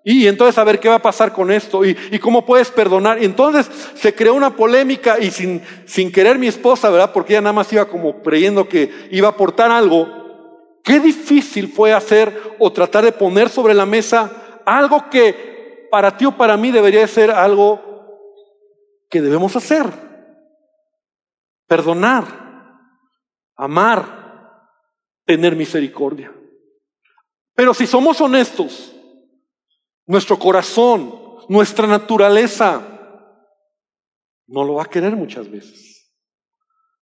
[0.02, 3.22] Y entonces a ver qué va a pasar con esto y, cómo puedes perdonar.
[3.22, 7.12] Y entonces se creó una polémica y sin, sin querer mi esposa, ¿verdad?
[7.12, 10.78] Porque ella nada más iba como creyendo que iba a aportar algo.
[10.82, 16.24] Qué difícil fue hacer o tratar de poner sobre la mesa algo que para ti
[16.24, 17.80] o para mí debería ser algo
[19.10, 19.86] que debemos hacer.
[21.66, 22.24] Perdonar,
[23.54, 24.20] amar,
[25.26, 26.32] tener misericordia.
[27.54, 28.96] Pero si somos honestos,
[30.10, 31.14] nuestro corazón,
[31.48, 32.84] nuestra naturaleza,
[34.48, 36.12] no lo va a querer muchas veces.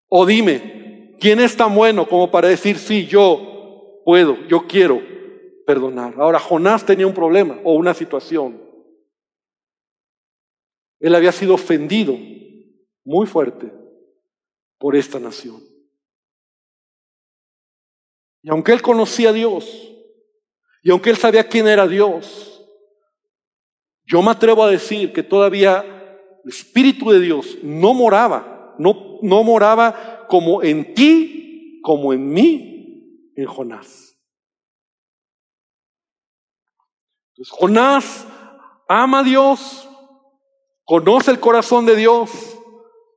[0.09, 5.01] O dime, ¿quién es tan bueno como para decir, sí, yo puedo, yo quiero
[5.65, 6.15] perdonar?
[6.19, 8.61] Ahora, Jonás tenía un problema o una situación.
[10.99, 12.13] Él había sido ofendido
[13.05, 13.71] muy fuerte
[14.77, 15.63] por esta nación.
[18.43, 19.93] Y aunque él conocía a Dios,
[20.83, 22.56] y aunque él sabía quién era Dios,
[24.07, 25.83] yo me atrevo a decir que todavía
[26.43, 33.33] el Espíritu de Dios no moraba, no, no moraba como en ti, como en mí,
[33.35, 34.17] en Jonás.
[37.31, 38.27] Entonces, Jonás
[38.87, 39.89] ama a Dios,
[40.85, 42.31] conoce el corazón de Dios,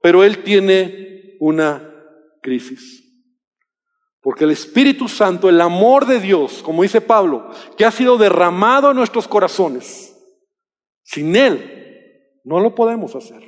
[0.02, 1.88] pero él tiene una
[2.42, 3.00] crisis.
[4.20, 8.90] Porque el Espíritu Santo, el amor de Dios, como dice Pablo, que ha sido derramado
[8.90, 10.09] en nuestros corazones,
[11.10, 13.42] Sin Él no lo podemos hacer.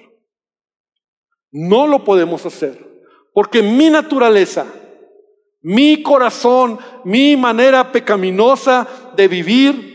[1.53, 2.77] No lo podemos hacer.
[3.33, 4.67] Porque mi naturaleza,
[5.61, 9.93] mi corazón, mi manera pecaminosa de vivir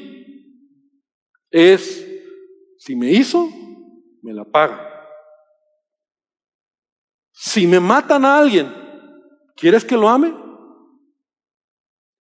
[1.51, 2.07] es,
[2.77, 3.49] si me hizo,
[4.21, 4.89] me la paga.
[7.33, 8.73] Si me matan a alguien,
[9.57, 10.33] ¿quieres que lo ame?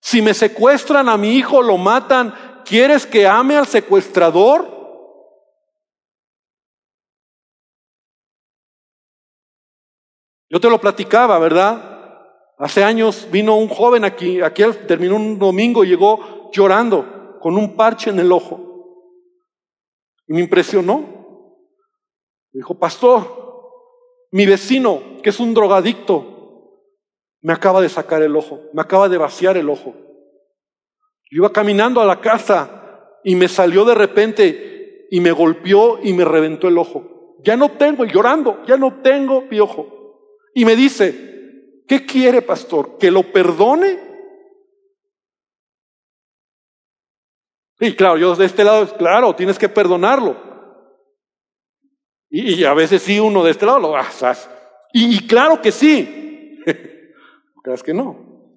[0.02, 2.34] Si me secuestran a mi hijo, lo matan,
[2.66, 4.75] ¿quieres que ame al secuestrador?
[10.56, 12.24] Yo te lo platicaba, ¿verdad?
[12.58, 17.76] Hace años vino un joven aquí, aquí terminó un domingo y llegó llorando con un
[17.76, 19.12] parche en el ojo.
[20.26, 21.00] Y me impresionó.
[22.54, 26.80] Me dijo, pastor, mi vecino, que es un drogadicto,
[27.42, 29.94] me acaba de sacar el ojo, me acaba de vaciar el ojo.
[31.30, 36.14] Yo iba caminando a la casa y me salió de repente y me golpeó y
[36.14, 37.36] me reventó el ojo.
[37.44, 39.95] Ya no tengo, llorando, ya no tengo piojo.
[40.58, 42.98] Y me dice, ¿qué quiere, pastor?
[42.98, 44.00] ¿Que lo perdone?
[47.82, 50.42] Y claro, yo de este lado, claro, tienes que perdonarlo.
[52.30, 54.50] Y, a veces sí, uno de este lado lo haces.
[54.94, 56.64] Y, y claro que sí.
[57.64, 58.50] ¿Crees que no?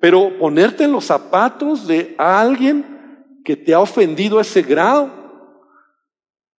[0.00, 5.22] Pero ponerte en los zapatos de alguien que te ha ofendido a ese grado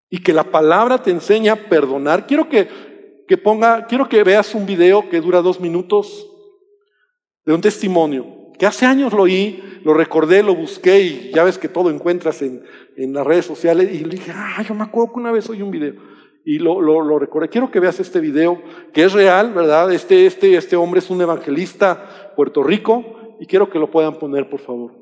[0.08, 2.26] y que la palabra te enseña a perdonar.
[2.26, 2.68] Quiero que
[3.26, 6.28] que ponga, quiero que veas un video que dura dos minutos
[7.44, 11.58] de un testimonio, que hace años lo oí, lo recordé, lo busqué y ya ves
[11.58, 12.62] que todo encuentras en,
[12.96, 15.62] en las redes sociales y le dije, ah, yo me acuerdo que una vez oí
[15.62, 15.94] un video
[16.44, 17.48] y lo, lo, lo, recordé.
[17.48, 19.92] Quiero que veas este video, que es real, ¿verdad?
[19.92, 24.48] Este, este, este hombre es un evangelista Puerto Rico y quiero que lo puedan poner,
[24.48, 24.92] por favor.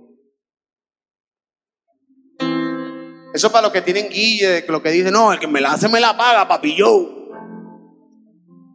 [3.35, 5.89] Eso para los que tienen guille, lo que dicen, no, el que me la hace
[5.89, 7.22] me la paga, papi yo.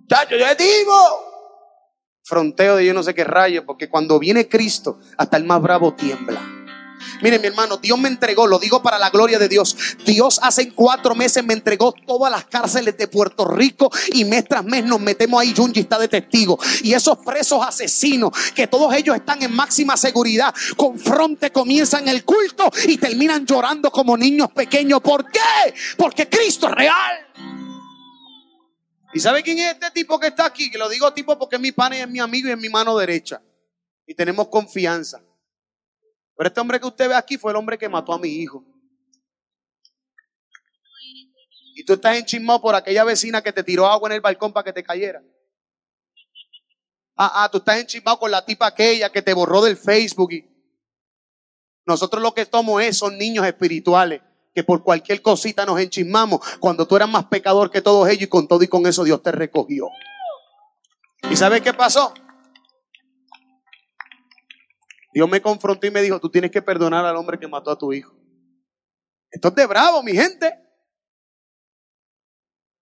[0.09, 1.27] Chacho, yo digo.
[2.23, 5.93] Fronteo de yo no sé qué rayo, porque cuando viene Cristo, hasta el más bravo
[5.93, 6.41] tiembla.
[7.21, 9.75] Mire, mi hermano, Dios me entregó, lo digo para la gloria de Dios.
[10.05, 14.63] Dios hace cuatro meses me entregó todas las cárceles de Puerto Rico y mes tras
[14.63, 15.53] mes nos metemos ahí.
[15.55, 16.59] Junji está de testigo.
[16.83, 22.23] Y esos presos asesinos, que todos ellos están en máxima seguridad, con fronte comienzan el
[22.23, 25.01] culto y terminan llorando como niños pequeños.
[25.01, 25.73] ¿Por qué?
[25.97, 27.56] Porque Cristo es real.
[29.13, 30.69] ¿Y sabe quién es este tipo que está aquí?
[30.69, 32.69] Que lo digo tipo porque es mi pana y es mi amigo y es mi
[32.69, 33.41] mano derecha.
[34.05, 35.21] Y tenemos confianza.
[36.35, 38.63] Pero este hombre que usted ve aquí fue el hombre que mató a mi hijo.
[41.75, 44.63] Y tú estás enchismado por aquella vecina que te tiró agua en el balcón para
[44.63, 45.23] que te cayera.
[47.15, 50.33] Ah, ah, tú estás enchismado con la tipa aquella que te borró del Facebook.
[50.33, 50.49] Y
[51.85, 54.21] nosotros lo que somos es, son niños espirituales
[54.57, 58.27] que por cualquier cosita nos enchismamos cuando tú eras más pecador que todos ellos y
[58.27, 59.87] con todo y con eso Dios te recogió.
[61.29, 62.11] ¿Y sabes qué pasó?
[65.13, 67.77] Dios me confrontó y me dijo, tú tienes que perdonar al hombre que mató a
[67.77, 68.15] tu hijo.
[69.29, 70.51] Esto es de bravo, mi gente.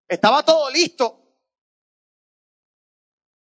[0.09, 1.23] Estaba todo listo.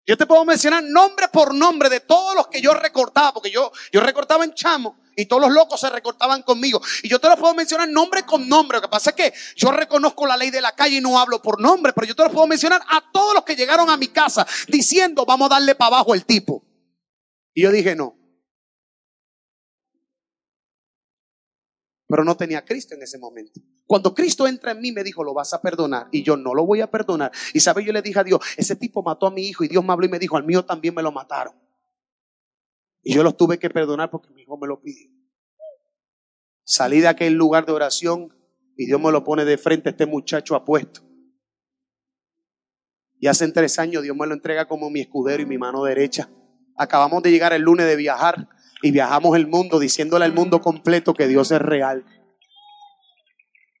[0.06, 3.70] Yo te puedo mencionar nombre por nombre de todos los que yo recortaba, porque yo,
[3.92, 6.80] yo recortaba en chamo y todos los locos se recortaban conmigo.
[7.02, 8.78] Y yo te los puedo mencionar nombre con nombre.
[8.78, 11.40] Lo que pasa es que yo reconozco la ley de la calle y no hablo
[11.40, 14.08] por nombre, pero yo te los puedo mencionar a todos los que llegaron a mi
[14.08, 16.62] casa diciendo, vamos a darle para abajo el tipo.
[17.54, 18.14] Y yo dije, no.
[22.08, 23.60] Pero no tenía Cristo en ese momento.
[23.86, 26.08] Cuando Cristo entra en mí, me dijo, lo vas a perdonar.
[26.12, 27.32] Y yo no lo voy a perdonar.
[27.52, 29.84] Y sabe, yo le dije a Dios, ese tipo mató a mi hijo y Dios
[29.84, 31.54] me habló y me dijo, al mío también me lo mataron.
[33.08, 35.08] Y yo los tuve que perdonar porque mi hijo me lo pidió.
[36.64, 38.36] Salí de aquel lugar de oración
[38.76, 41.02] y Dios me lo pone de frente a este muchacho apuesto.
[43.20, 46.28] Y hace tres años Dios me lo entrega como mi escudero y mi mano derecha.
[46.76, 48.48] Acabamos de llegar el lunes de viajar
[48.82, 52.04] y viajamos el mundo diciéndole al mundo completo que Dios es real.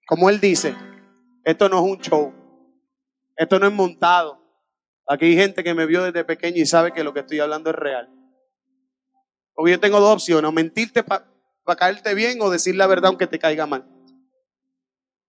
[0.06, 0.72] Como Él dice,
[1.42, 2.32] esto no es un show,
[3.36, 4.40] esto no es montado.
[5.08, 7.70] Aquí hay gente que me vio desde pequeño y sabe que lo que estoy hablando
[7.70, 8.15] es real.
[9.56, 11.26] Porque yo tengo dos opciones, o mentirte para
[11.76, 13.88] caerte bien o decir la verdad aunque te caiga mal.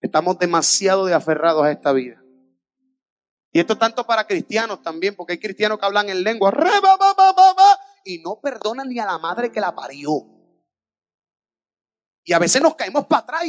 [0.01, 2.21] Estamos demasiado de aferrados a esta vida.
[3.53, 6.53] Y esto tanto para cristianos también, porque hay cristianos que hablan en lengua
[8.03, 10.11] y no perdonan ni a la madre que la parió.
[12.25, 13.45] Y a veces nos caemos para atrás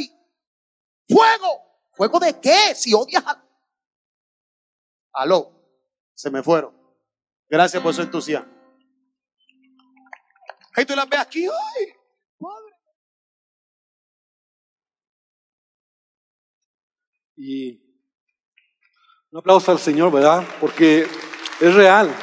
[1.07, 1.69] fuego.
[1.91, 2.73] ¿Fuego de qué?
[2.73, 3.43] Si odias a...
[5.11, 5.51] Aló,
[6.13, 6.73] se me fueron.
[7.49, 8.58] Gracias por su entusiasmo.
[10.79, 11.85] Ahí tú las ves aquí, ¡ay!
[12.39, 12.73] Padre.
[17.35, 17.81] Y
[19.29, 20.47] un aplauso al Señor, ¿verdad?
[20.61, 22.15] Porque es real.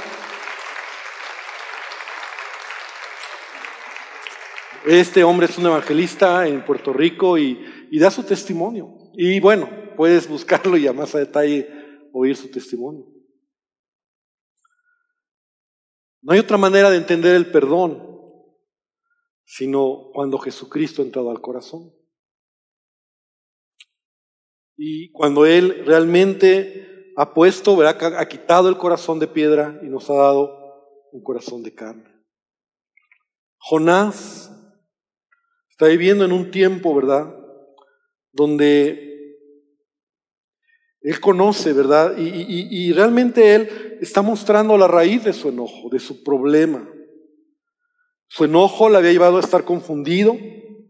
[4.86, 8.88] Este hombre es un evangelista en Puerto Rico y, y da su testimonio.
[9.18, 11.68] Y bueno, puedes buscarlo y a más a detalle
[12.14, 13.04] oír su testimonio.
[16.22, 18.15] No hay otra manera de entender el perdón
[19.46, 21.94] sino cuando Jesucristo ha entrado al corazón.
[24.76, 28.18] Y cuando Él realmente ha puesto, ¿verdad?
[28.18, 32.12] ha quitado el corazón de piedra y nos ha dado un corazón de carne.
[33.58, 34.52] Jonás
[35.70, 37.34] está viviendo en un tiempo, ¿verdad?
[38.32, 39.38] Donde
[41.00, 42.18] Él conoce, ¿verdad?
[42.18, 46.86] Y, y realmente Él está mostrando la raíz de su enojo, de su problema.
[48.28, 50.36] Su enojo le había llevado a estar confundido,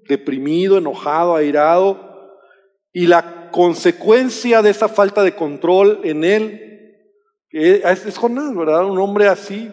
[0.09, 2.31] deprimido, enojado, airado.
[2.93, 6.63] Y la consecuencia de esa falta de control en él
[7.51, 8.85] es Jonás, ¿verdad?
[8.85, 9.71] Un hombre así,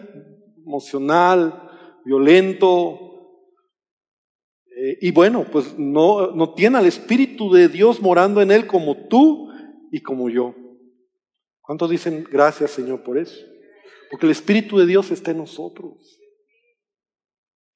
[0.66, 1.70] emocional,
[2.06, 3.00] violento.
[4.76, 9.08] Eh, y bueno, pues no, no tiene al Espíritu de Dios morando en él como
[9.08, 9.50] tú
[9.92, 10.56] y como yo.
[11.62, 13.40] ¿Cuántos dicen gracias Señor por eso?
[14.10, 16.20] Porque el Espíritu de Dios está en nosotros.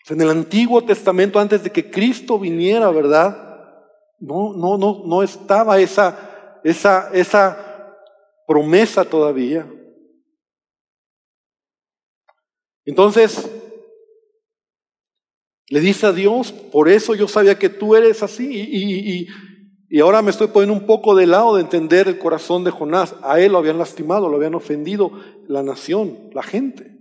[0.10, 3.48] En el Antiguo Testamento, antes de que Cristo viniera, ¿verdad?
[4.20, 7.96] No, no, no, no estaba esa, esa, esa
[8.48, 9.70] promesa todavía.
[12.86, 13.52] Entonces,
[15.70, 18.48] le dice a Dios, por eso yo sabía que tú eres así.
[18.50, 19.28] Y, y,
[19.90, 23.14] y, ahora me estoy poniendo un poco de lado de entender el corazón de Jonás.
[23.22, 25.12] A él lo habían lastimado, lo habían ofendido
[25.50, 26.97] la nación, la gente.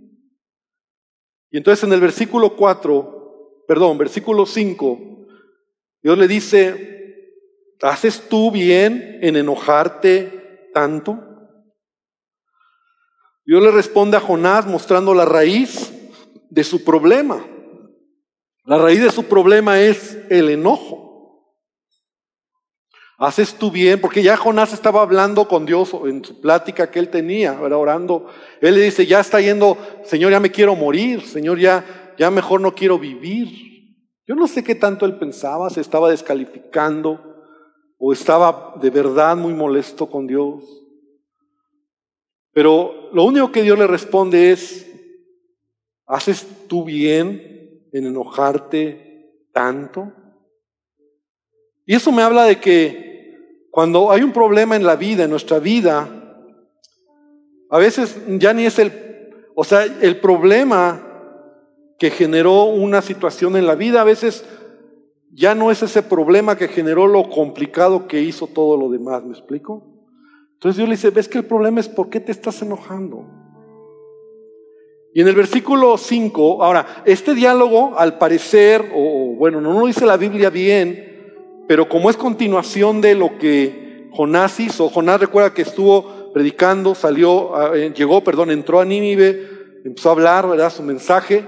[1.51, 5.27] Y entonces en el versículo 4, perdón, versículo 5,
[6.03, 7.33] Dios le dice,
[7.81, 11.19] ¿haces tú bien en enojarte tanto?
[13.45, 15.93] Dios le responde a Jonás mostrando la raíz
[16.49, 17.45] de su problema.
[18.65, 21.06] La raíz de su problema es el enojo.
[23.19, 27.09] Haces tú bien, porque ya Jonás estaba hablando con Dios en su plática que él
[27.09, 28.27] tenía, orando.
[28.61, 32.61] Él le dice, ya está yendo, Señor, ya me quiero morir, Señor, ya, ya mejor
[32.61, 33.95] no quiero vivir.
[34.27, 37.19] Yo no sé qué tanto él pensaba, se estaba descalificando
[37.97, 40.63] o estaba de verdad muy molesto con Dios.
[42.53, 44.87] Pero lo único que Dios le responde es,
[46.05, 50.13] ¿haces tú bien en enojarte tanto?
[51.87, 53.06] Y eso me habla de que
[53.71, 56.07] cuando hay un problema en la vida, en nuestra vida,
[57.69, 58.91] a veces ya ni es el,
[59.55, 61.03] o sea, el problema
[61.99, 64.45] que generó una situación en la vida, a veces
[65.31, 69.31] ya no es ese problema que generó lo complicado que hizo todo lo demás, ¿me
[69.31, 69.83] explico?
[70.53, 73.25] Entonces Dios le dice, ves que el problema es por qué te estás enojando.
[75.13, 80.05] Y en el versículo 5, ahora, este diálogo al parecer, o bueno, no lo dice
[80.05, 81.06] la Biblia bien,
[81.67, 87.73] pero como es continuación de lo que Jonás hizo, Jonás recuerda que estuvo predicando, salió,
[87.75, 90.71] eh, llegó, perdón, entró a Nínive, empezó a hablar, ¿verdad?
[90.71, 91.45] Su mensaje,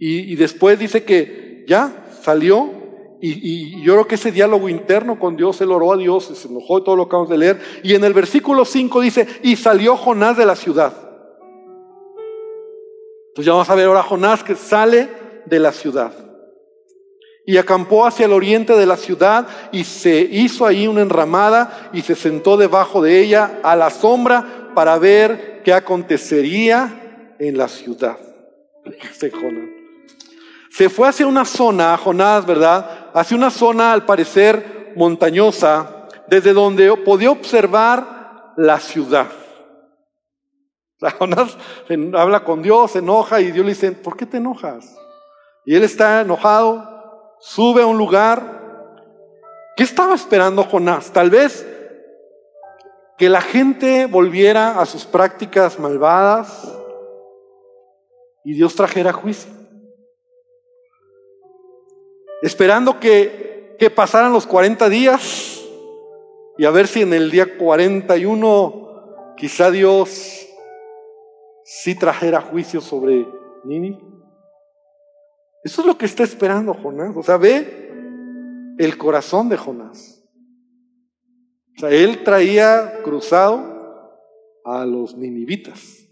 [0.00, 2.70] y, después dice que ya salió,
[3.20, 6.78] y, yo creo que ese diálogo interno con Dios, él oró a Dios, se enojó
[6.78, 9.96] de todo lo que acabamos de leer, y en el versículo 5 dice, y salió
[9.96, 10.92] Jonás de la ciudad.
[13.28, 15.08] Entonces ya vamos a ver ahora Jonás que sale
[15.46, 16.27] de la ciudad
[17.48, 22.02] y acampó hacia el oriente de la ciudad y se hizo ahí una enramada y
[22.02, 28.18] se sentó debajo de ella a la sombra para ver qué acontecería en la ciudad.
[30.70, 33.08] Se fue hacia una zona, Jonás, ¿verdad?
[33.14, 39.28] Hacia una zona al parecer montañosa, desde donde podía observar la ciudad.
[41.18, 41.56] Jonás
[42.12, 44.94] habla con Dios, se enoja y Dios le dice, ¿por qué te enojas?
[45.64, 46.97] Y él está enojado,
[47.40, 48.94] sube a un lugar.
[49.76, 51.12] ¿Qué estaba esperando Jonás?
[51.12, 51.66] Tal vez
[53.16, 56.72] que la gente volviera a sus prácticas malvadas
[58.44, 59.50] y Dios trajera juicio.
[62.42, 65.60] Esperando que, que pasaran los 40 días
[66.56, 70.46] y a ver si en el día 41 quizá Dios
[71.64, 73.26] sí trajera juicio sobre
[73.64, 74.17] Nini.
[75.68, 77.14] Eso es lo que está esperando Jonás.
[77.14, 80.24] O sea, ve el corazón de Jonás.
[81.76, 84.16] O sea, él traía cruzado
[84.64, 86.06] a los ninivitas.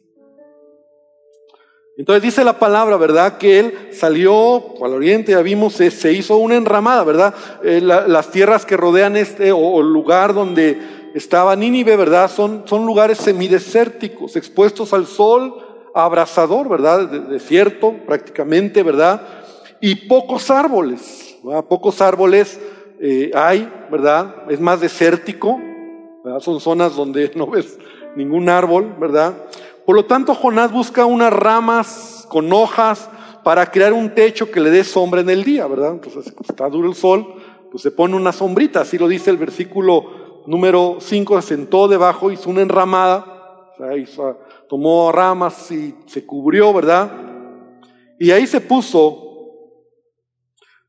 [1.97, 3.39] Entonces dice la palabra, ¿verdad?
[3.39, 7.35] Que él salió al oriente, ya vimos, se, hizo una enramada, ¿verdad?
[7.65, 10.79] Eh, las tierras que rodean este, o, el lugar donde
[11.15, 12.31] estaba Nínive, ¿verdad?
[12.31, 15.63] Son, son lugares semidesérticos, expuestos al sol
[15.95, 17.09] abrasador, ¿verdad?
[17.09, 19.36] desierto prácticamente, ¿verdad?
[19.81, 21.39] Y pocos árboles.
[21.69, 22.61] Pocos árboles
[23.01, 24.51] eh, hay, ¿verdad?
[24.51, 25.61] Es más desértico.
[26.41, 27.79] Son zonas donde no ves
[28.17, 29.35] ningún árbol, ¿verdad?
[29.85, 33.09] Por lo tanto, Jonás busca unas ramas con hojas
[33.45, 35.93] para crear un techo que le dé sombra en el día, ¿verdad?
[35.93, 37.35] Entonces, está duro el sol,
[37.71, 42.33] pues se pone una sombrita, así lo dice el versículo número 5, se sentó debajo,
[42.33, 43.73] hizo una enramada,
[44.69, 47.13] tomó ramas y se cubrió, ¿verdad?
[48.19, 49.26] Y ahí se puso,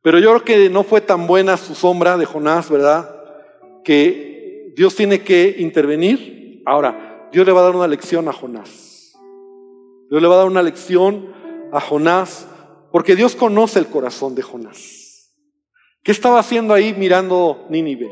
[0.07, 3.13] pero yo creo que no fue tan buena su sombra de Jonás, ¿verdad?
[3.83, 6.63] Que Dios tiene que intervenir.
[6.65, 9.13] Ahora, Dios le va a dar una lección a Jonás.
[10.09, 11.33] Dios le va a dar una lección
[11.73, 12.47] a Jonás,
[12.89, 15.35] porque Dios conoce el corazón de Jonás.
[16.03, 18.09] ¿Qué estaba haciendo ahí mirando Nínive?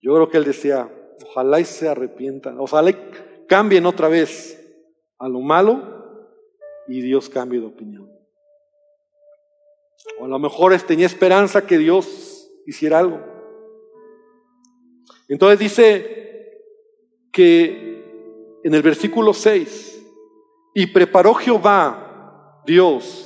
[0.00, 0.90] Yo creo que él decía,
[1.26, 2.96] ojalá y se arrepientan, ojalá y
[3.46, 4.66] cambien otra vez
[5.18, 6.24] a lo malo
[6.88, 8.07] y Dios cambie de opinión.
[10.20, 13.20] O a lo mejor tenía esperanza que Dios hiciera algo.
[15.28, 16.62] Entonces dice
[17.32, 20.02] que en el versículo 6,
[20.74, 23.24] y preparó Jehová, Dios,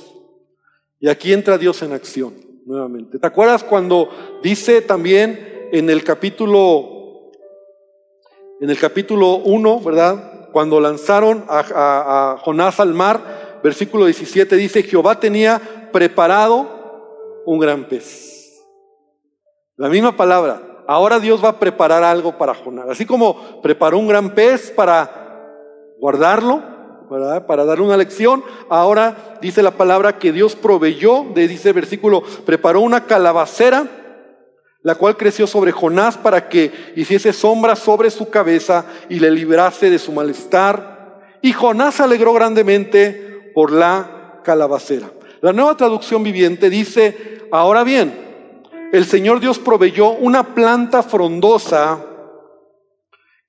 [0.99, 2.33] y aquí entra Dios en acción
[2.65, 3.19] nuevamente.
[3.19, 4.09] ¿Te acuerdas cuando
[4.41, 7.31] dice también en el capítulo,
[8.59, 10.49] en el capítulo 1, ¿verdad?
[10.51, 16.72] Cuando lanzaron a Jonás al mar, versículo 17 dice, Jehová tenía preparado
[17.45, 18.63] un gran pez.
[19.75, 20.61] La misma palabra.
[20.87, 22.89] Ahora Dios va a preparar algo para Jonás.
[22.89, 25.47] Así como preparó un gran pez para
[25.99, 26.61] guardarlo.
[27.47, 28.43] Para darle una lección.
[28.69, 33.87] Ahora dice la palabra que Dios proveyó, de dice versículo, preparó una calabacera,
[34.81, 39.89] la cual creció sobre Jonás para que hiciese sombra sobre su cabeza y le librase
[39.89, 41.21] de su malestar.
[41.41, 45.11] Y Jonás se alegró grandemente por la calabacera.
[45.43, 48.17] La nueva traducción viviente dice, ahora bien,
[48.93, 51.99] el Señor Dios proveyó una planta frondosa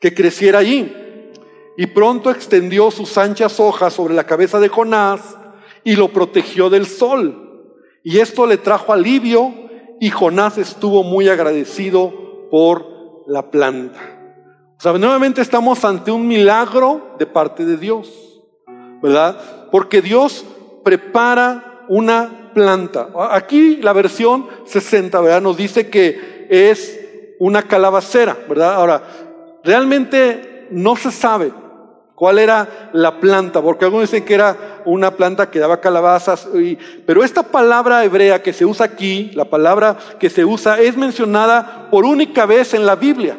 [0.00, 0.92] que creciera allí.
[1.76, 5.38] Y pronto extendió sus anchas hojas sobre la cabeza de Jonás
[5.84, 7.78] y lo protegió del sol.
[8.02, 9.54] Y esto le trajo alivio
[10.00, 14.00] y Jonás estuvo muy agradecido por la planta.
[14.76, 18.42] O sea, nuevamente estamos ante un milagro de parte de Dios,
[19.00, 19.68] ¿verdad?
[19.70, 20.44] Porque Dios
[20.82, 23.08] prepara una planta.
[23.30, 25.42] Aquí la versión 60, ¿verdad?
[25.42, 27.00] Nos dice que es
[27.38, 28.74] una calabacera, ¿verdad?
[28.74, 29.02] Ahora,
[29.62, 31.52] realmente no se sabe
[32.14, 36.48] cuál era la planta, porque algunos dicen que era una planta que daba calabazas,
[37.06, 41.88] pero esta palabra hebrea que se usa aquí, la palabra que se usa, es mencionada
[41.90, 43.36] por única vez en la Biblia.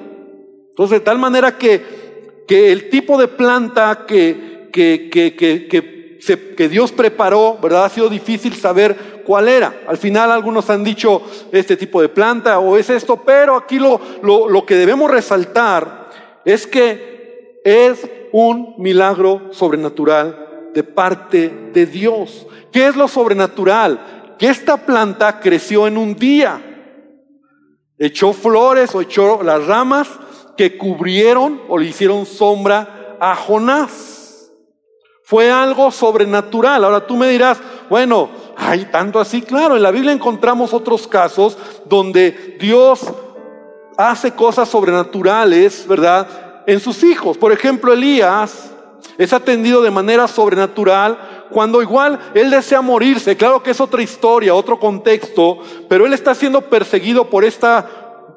[0.69, 5.94] Entonces, de tal manera que, que el tipo de planta que, que, que,
[6.25, 7.85] que Dios preparó, ¿verdad?
[7.85, 9.81] Ha sido difícil saber cuál era.
[9.87, 11.21] Al final algunos han dicho
[11.51, 16.09] este tipo de planta o es esto, pero aquí lo, lo, lo que debemos resaltar
[16.45, 22.45] es que es un milagro sobrenatural de parte de Dios.
[22.71, 24.35] ¿Qué es lo sobrenatural?
[24.37, 26.61] Que esta planta creció en un día.
[27.97, 30.09] Echó flores o echó las ramas
[30.57, 34.14] que cubrieron o le hicieron sombra a Jonás.
[35.25, 36.83] Fue algo sobrenatural.
[36.83, 37.57] Ahora tú me dirás,
[37.89, 39.41] bueno, hay tanto así.
[39.41, 43.01] Claro, en la Biblia encontramos otros casos donde Dios
[43.97, 46.27] hace cosas sobrenaturales, ¿verdad?
[46.67, 47.39] En sus hijos.
[47.39, 48.71] Por ejemplo, Elías
[49.17, 53.35] es atendido de manera sobrenatural cuando igual él desea morirse.
[53.35, 55.57] Claro que es otra historia, otro contexto,
[55.89, 57.89] pero él está siendo perseguido por esta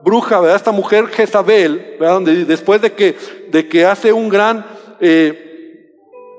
[0.03, 0.57] bruja, ¿verdad?
[0.57, 2.15] Esta mujer Jezabel, ¿verdad?
[2.15, 3.15] Donde después de que,
[3.51, 4.65] de que hace un gran...
[5.01, 5.45] Eh,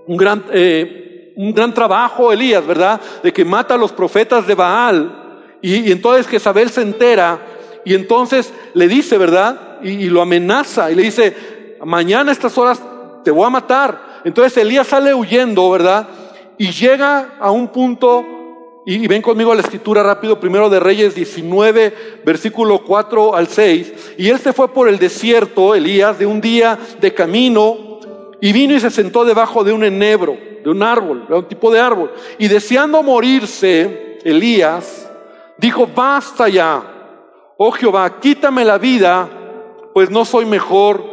[0.10, 2.99] un gran, eh, un gran trabajo, Elías, ¿verdad?
[3.22, 5.43] De que mata a los profetas de Baal.
[5.62, 7.39] Y, entonces Jezabel se entera
[7.86, 9.78] y entonces le dice, ¿verdad?
[9.84, 11.36] Y, lo amenaza y le dice,
[11.86, 12.82] mañana a estas horas
[13.24, 14.22] te voy a matar.
[14.24, 16.07] Entonces Elías sale huyendo, ¿verdad?
[16.57, 18.26] Y llega a un punto,
[18.88, 24.16] y, ven conmigo a la escritura rápido, primero de Reyes 19, versículo 4 al 6.
[24.18, 27.88] Y él se fue por el desierto, Elías, de un día de camino
[28.41, 31.71] y vino y se sentó debajo de un enebro, de un árbol, de un tipo
[31.71, 32.11] de árbol.
[32.37, 35.09] Y deseando morirse, Elías
[35.57, 36.83] dijo, basta ya,
[37.57, 39.29] oh Jehová, quítame la vida,
[39.93, 41.03] pues no soy mejor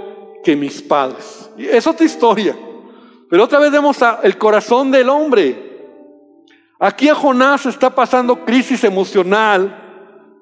[0.45, 1.51] que mis padres.
[1.59, 2.57] Es otra historia.
[3.29, 5.67] Pero otra vez vemos el corazón del hombre.
[6.79, 9.83] Aquí a Jonás está pasando crisis emocional,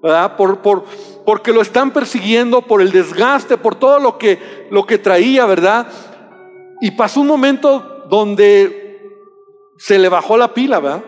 [0.02, 0.36] ¿verdad?
[0.36, 0.84] Por, por,
[1.24, 5.86] porque lo están persiguiendo por el desgaste, por todo lo que, lo que traía, ¿verdad?
[6.80, 8.84] Y pasó un momento donde
[9.78, 11.04] se le bajó la pila, ¿verdad?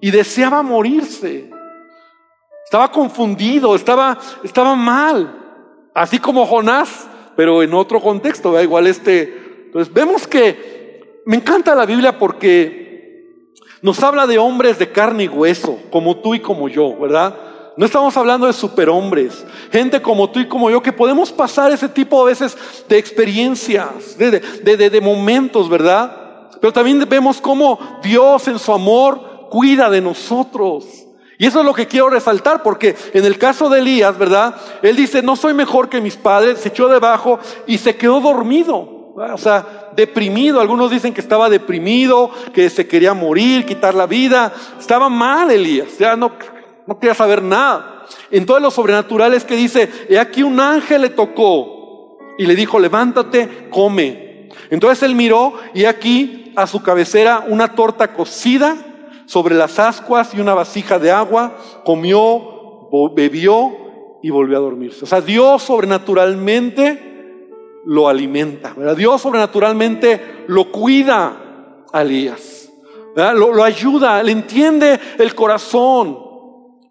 [0.00, 1.50] Y deseaba morirse.
[2.64, 5.38] Estaba confundido, estaba, estaba mal.
[5.94, 7.06] Así como Jonás,
[7.36, 8.64] pero en otro contexto, ¿verdad?
[8.64, 9.64] Igual este.
[9.66, 13.52] Entonces vemos que me encanta la Biblia porque
[13.82, 17.36] nos habla de hombres de carne y hueso, como tú y como yo, ¿verdad?
[17.76, 21.88] No estamos hablando de superhombres, gente como tú y como yo, que podemos pasar ese
[21.88, 22.56] tipo a veces
[22.88, 26.50] de experiencias, de, de, de, momentos, ¿verdad?
[26.60, 30.84] Pero también vemos cómo Dios en su amor cuida de nosotros.
[31.38, 34.54] Y eso es lo que quiero resaltar, porque en el caso de Elías, ¿verdad?
[34.82, 39.02] Él dice, no soy mejor que mis padres, se echó debajo y se quedó dormido.
[39.14, 40.60] O sea, deprimido.
[40.60, 44.52] Algunos dicen que estaba deprimido, que se quería morir, quitar la vida.
[44.78, 45.98] Estaba mal Elías.
[45.98, 46.32] Ya no,
[46.86, 48.06] no quería saber nada.
[48.30, 52.78] En todos los sobrenaturales que dice, he aquí un ángel le tocó y le dijo,
[52.78, 54.48] levántate, come.
[54.70, 58.76] Entonces él miró y aquí a su cabecera una torta cocida
[59.26, 63.72] sobre las ascuas y una vasija de agua, comió, bebió
[64.22, 65.04] y volvió a dormirse.
[65.04, 67.10] O sea, Dios sobrenaturalmente
[67.86, 72.70] lo alimenta, Dios sobrenaturalmente lo cuida a Elías,
[73.14, 76.21] Lo, lo ayuda, le entiende el corazón.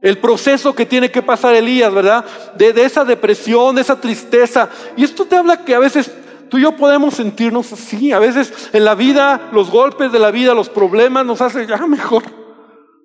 [0.02, 2.26] El proceso que tiene que pasar Elías, ¿verdad?
[2.58, 4.68] De, esa depresión, de esa tristeza.
[4.97, 6.12] Y esto te habla que a veces
[6.49, 8.12] tú y yo podemos sentirnos así.
[8.12, 11.78] A veces en la vida, los golpes de la vida, los problemas nos hacen ya
[11.86, 12.24] mejor.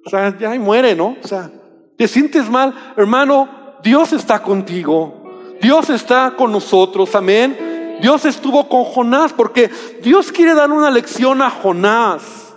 [0.06, 1.16] O sea, ya muere, ¿no?
[1.22, 1.50] O sea,
[1.98, 2.74] te sientes mal.
[2.96, 5.22] Hermano, Dios está contigo.
[5.60, 7.14] Dios está con nosotros.
[7.14, 7.98] Amén.
[8.00, 9.70] Dios estuvo con Jonás porque
[10.02, 12.54] Dios quiere dar una lección a Jonás.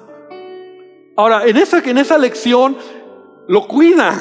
[1.16, 2.78] Ahora, en esa, en esa lección
[3.50, 4.16] lo cuida.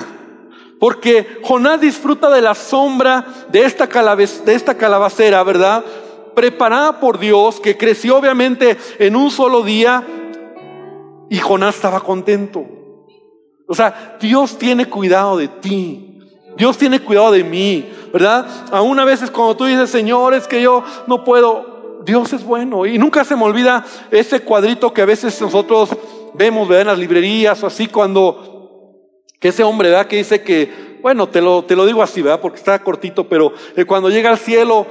[0.80, 5.84] Porque Jonás disfruta de la sombra de esta, de esta calabacera, ¿verdad?
[6.34, 10.02] Preparada por Dios, que creció obviamente en un solo día.
[11.28, 12.64] Y Jonás estaba contento.
[13.66, 16.20] O sea, Dios tiene cuidado de ti.
[16.56, 18.46] Dios tiene cuidado de mí, ¿verdad?
[18.72, 22.86] Aún a veces cuando tú dices, Señor, es que yo no puedo, Dios es bueno.
[22.86, 25.90] Y nunca se me olvida ese cuadrito que a veces nosotros
[26.32, 26.70] vemos.
[26.70, 28.57] En las librerías o así, cuando
[29.38, 30.06] que ese hombre, ¿verdad?
[30.06, 32.40] Que dice que, bueno, te lo, te lo digo así, ¿verdad?
[32.40, 34.86] Porque está cortito, pero eh, cuando llega al cielo,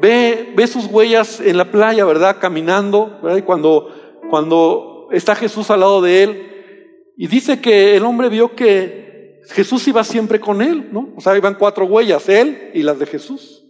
[0.00, 2.38] ve, ve sus huellas en la playa, ¿verdad?
[2.40, 3.38] Caminando, ¿verdad?
[3.38, 6.46] Y cuando, cuando está Jesús al lado de él,
[7.16, 11.10] y dice que el hombre vio que Jesús iba siempre con él, ¿no?
[11.16, 13.64] O sea, iban cuatro huellas, él y las de Jesús.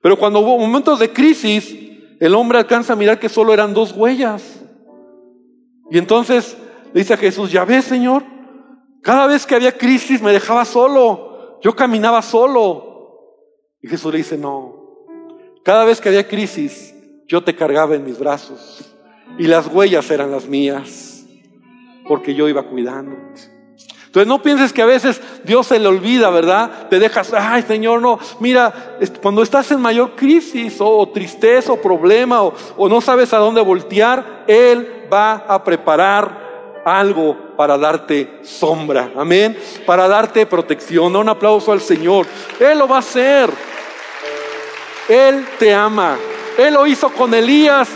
[0.00, 1.74] Pero cuando hubo momentos de crisis,
[2.20, 4.62] el hombre alcanza a mirar que solo eran dos huellas.
[5.90, 6.56] Y entonces
[6.92, 8.22] le dice a Jesús, ya ves, Señor,
[9.04, 11.58] cada vez que había crisis me dejaba solo.
[11.62, 13.36] Yo caminaba solo.
[13.82, 15.06] Y Jesús le dice, no.
[15.62, 16.94] Cada vez que había crisis,
[17.28, 18.94] yo te cargaba en mis brazos.
[19.38, 21.26] Y las huellas eran las mías.
[22.08, 23.14] Porque yo iba cuidando.
[24.06, 26.88] Entonces no pienses que a veces Dios se le olvida, ¿verdad?
[26.88, 32.42] Te dejas, ay Señor, no, mira, cuando estás en mayor crisis o, tristeza o problema
[32.42, 36.43] o, o no sabes a dónde voltear, Él va a preparar
[36.84, 39.56] algo para darte sombra, amén,
[39.86, 41.16] para darte protección.
[41.16, 42.26] un aplauso al Señor.
[42.60, 43.50] Él lo va a hacer.
[45.08, 46.16] Él te ama.
[46.58, 47.88] Él lo hizo con Elías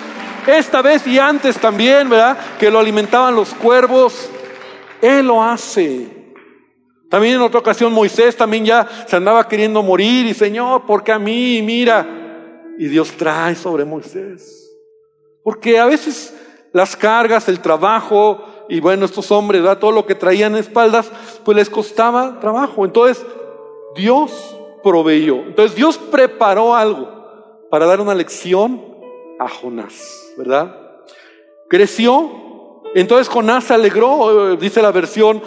[0.47, 2.39] esta vez y antes también, ¿verdad?
[2.59, 4.30] Que lo alimentaban los cuervos.
[5.01, 6.09] Él lo hace.
[7.09, 11.18] También en otra ocasión Moisés también ya se andaba queriendo morir y Señor, porque a
[11.18, 11.62] mí?
[11.62, 12.07] Mira.
[12.78, 14.70] Y Dios trae sobre Moisés.
[15.43, 16.34] Porque a veces
[16.72, 19.79] las cargas, el trabajo, y bueno, estos hombres, ¿verdad?
[19.79, 21.11] todo lo que traían espaldas,
[21.45, 22.85] pues les costaba trabajo.
[22.85, 23.25] Entonces,
[23.97, 25.37] Dios proveyó.
[25.37, 27.09] Entonces, Dios preparó algo
[27.71, 28.83] para dar una lección
[29.39, 30.75] a Jonás, ¿verdad?
[31.69, 32.47] Creció.
[32.95, 35.43] Entonces Jonás se alegró, dice la versión,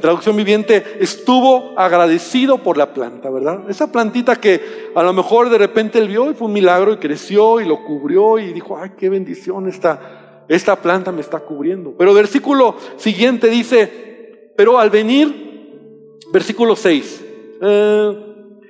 [0.00, 3.70] traducción viviente, estuvo agradecido por la planta, ¿verdad?
[3.70, 6.96] Esa plantita que a lo mejor de repente él vio y fue un milagro y
[6.96, 11.94] creció y lo cubrió y dijo, ay, qué bendición esta, esta planta me está cubriendo.
[11.96, 17.24] Pero versículo siguiente dice, pero al venir, versículo 6,
[17.62, 18.12] eh,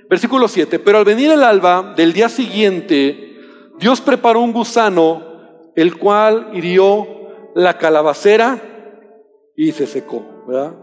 [0.09, 3.37] versículo 7, pero al venir el alba del día siguiente,
[3.79, 5.23] Dios preparó un gusano,
[5.75, 7.07] el cual hirió
[7.55, 8.61] la calabacera
[9.57, 10.75] y se secó, ¿verdad?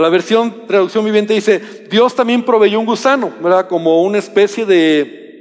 [0.00, 3.66] la versión traducción viviente dice, Dios también proveyó un gusano, ¿verdad?
[3.66, 5.40] Como una especie de,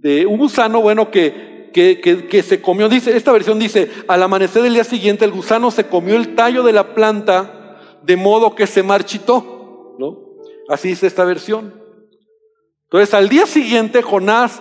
[0.00, 4.74] de un gusano, bueno, que que, se comió, dice, esta versión dice, al amanecer del
[4.74, 8.82] día siguiente el gusano se comió el tallo de la planta de modo que se
[8.82, 10.18] marchitó, ¿no?
[10.68, 11.74] Así dice esta versión.
[12.84, 14.60] Entonces al día siguiente Jonás,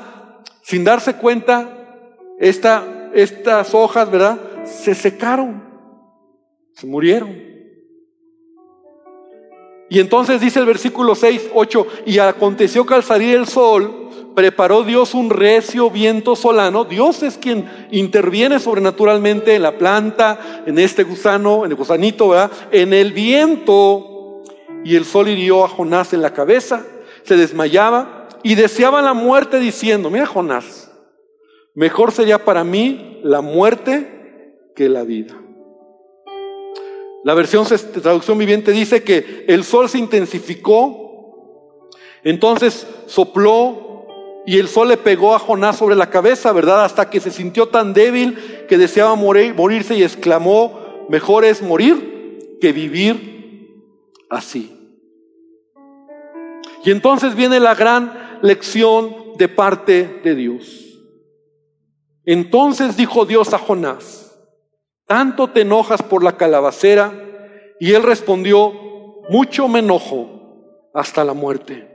[0.63, 1.77] sin darse cuenta,
[2.39, 4.39] esta, estas hojas, ¿verdad?
[4.65, 5.63] Se secaron,
[6.73, 7.47] se murieron.
[9.89, 14.06] Y entonces dice el versículo 6, 8, y aconteció que al salir el sol,
[14.37, 16.85] preparó Dios un recio viento solano.
[16.85, 22.51] Dios es quien interviene sobrenaturalmente en la planta, en este gusano, en el gusanito, ¿verdad?
[22.71, 24.43] En el viento.
[24.83, 26.85] Y el sol hirió a Jonás en la cabeza,
[27.23, 30.91] se desmayaba y deseaba la muerte diciendo, mira Jonás,
[31.73, 35.33] mejor sería para mí la muerte que la vida.
[37.23, 37.65] La versión
[38.03, 41.89] traducción viviente dice que el sol se intensificó,
[42.23, 43.86] entonces sopló
[44.47, 46.85] y el sol le pegó a Jonás sobre la cabeza, ¿verdad?
[46.85, 52.57] Hasta que se sintió tan débil que deseaba morir, morirse y exclamó, mejor es morir
[52.61, 53.83] que vivir
[54.29, 54.73] así.
[56.85, 60.97] Y entonces viene la gran lección de parte de Dios.
[62.23, 64.33] Entonces dijo Dios a Jonás,
[65.05, 67.11] ¿tanto te enojas por la calabacera?
[67.81, 68.71] Y él respondió,
[69.29, 71.85] mucho me enojo hasta la muerte.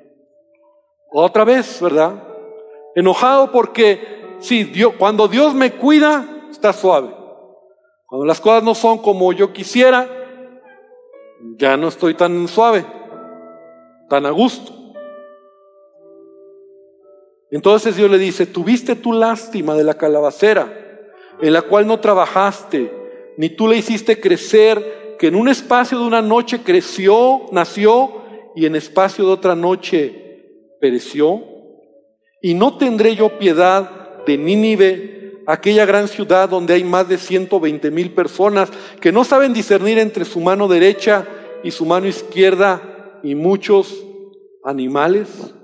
[1.11, 2.29] Otra vez, ¿verdad?
[2.95, 7.09] Enojado porque, sí, Dios, cuando Dios me cuida, está suave.
[8.07, 10.09] Cuando las cosas no son como yo quisiera,
[11.57, 12.85] ya no estoy tan suave,
[14.09, 14.73] tan a gusto.
[17.51, 20.73] Entonces Dios le dice, tuviste tu lástima de la calabacera,
[21.41, 22.93] en la cual no trabajaste,
[23.37, 28.23] ni tú le hiciste crecer, que en un espacio de una noche creció, nació,
[28.55, 31.52] y en espacio de otra noche pereció.
[32.43, 37.91] Y no tendré yo piedad de Nínive, aquella gran ciudad donde hay más de 120
[37.93, 38.69] mil personas
[39.01, 41.27] que no saben discernir entre su mano derecha
[41.63, 44.05] y su mano izquierda y muchos
[44.65, 45.55] animales.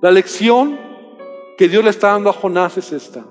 [0.00, 0.78] La lección
[1.58, 3.24] que Dios le está dando a Jonás es esta.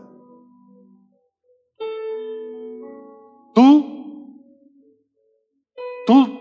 [3.53, 4.38] Tú,
[6.05, 6.39] tú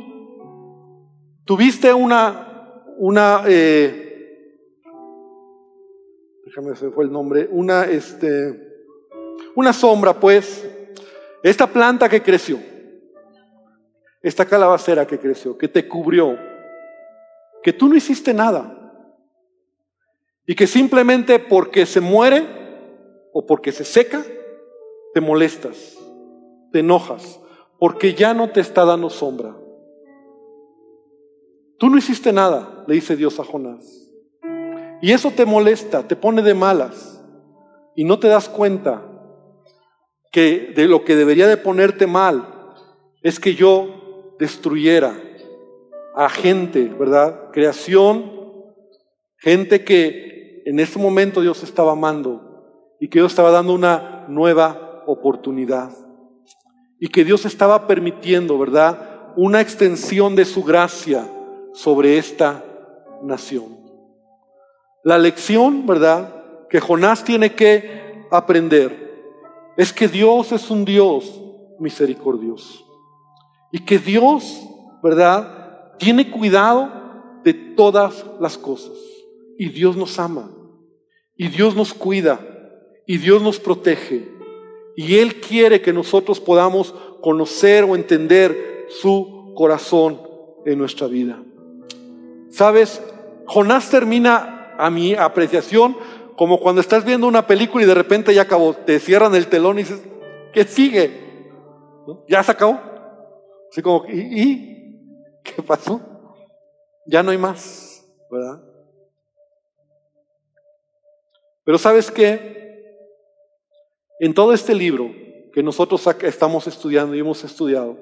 [1.44, 4.01] tuviste una, una eh,
[6.54, 8.60] déjame se fue el nombre, una, este,
[9.54, 10.68] una sombra, pues,
[11.42, 12.58] esta planta que creció,
[14.20, 16.38] esta calabacera que creció, que te cubrió,
[17.62, 18.78] que tú no hiciste nada,
[20.46, 22.46] y que simplemente porque se muere
[23.32, 24.22] o porque se seca,
[25.14, 25.96] te molestas,
[26.70, 27.40] te enojas,
[27.78, 29.56] porque ya no te está dando sombra.
[31.78, 34.01] Tú no hiciste nada, le dice Dios a Jonás.
[35.02, 37.20] Y eso te molesta, te pone de malas.
[37.96, 39.02] Y no te das cuenta
[40.30, 42.48] que de lo que debería de ponerte mal
[43.20, 45.20] es que yo destruyera
[46.14, 47.50] a gente, ¿verdad?
[47.52, 48.30] Creación,
[49.38, 55.02] gente que en ese momento Dios estaba amando y que Dios estaba dando una nueva
[55.06, 55.90] oportunidad.
[57.00, 59.32] Y que Dios estaba permitiendo, ¿verdad?
[59.34, 61.26] Una extensión de su gracia
[61.74, 62.64] sobre esta
[63.20, 63.81] nación.
[65.04, 66.34] La lección, ¿verdad?,
[66.68, 69.02] que Jonás tiene que aprender
[69.76, 71.40] es que Dios es un Dios
[71.78, 72.86] misericordioso.
[73.72, 74.62] Y que Dios,
[75.02, 76.90] ¿verdad?, tiene cuidado
[77.44, 78.96] de todas las cosas.
[79.58, 80.50] Y Dios nos ama.
[81.36, 82.40] Y Dios nos cuida.
[83.06, 84.28] Y Dios nos protege.
[84.96, 90.20] Y Él quiere que nosotros podamos conocer o entender su corazón
[90.64, 91.42] en nuestra vida.
[92.50, 93.02] ¿Sabes?
[93.46, 94.51] Jonás termina
[94.82, 95.96] a mi apreciación
[96.36, 99.78] como cuando estás viendo una película y de repente ya acabó, te cierran el telón
[99.78, 100.02] y dices,
[100.52, 101.50] ¿qué sigue?
[102.28, 102.80] ¿Ya se acabó?
[103.70, 105.08] Así como, ¿y,
[105.44, 106.00] qué pasó?
[107.06, 108.60] Ya no hay más, ¿verdad?
[111.64, 112.96] Pero sabes qué?
[114.18, 115.10] En todo este libro
[115.52, 117.98] que nosotros estamos estudiando y hemos estudiado,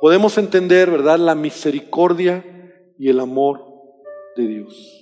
[0.00, 2.44] podemos entender, ¿verdad?, la misericordia
[2.98, 3.64] y el amor
[4.36, 5.01] de Dios.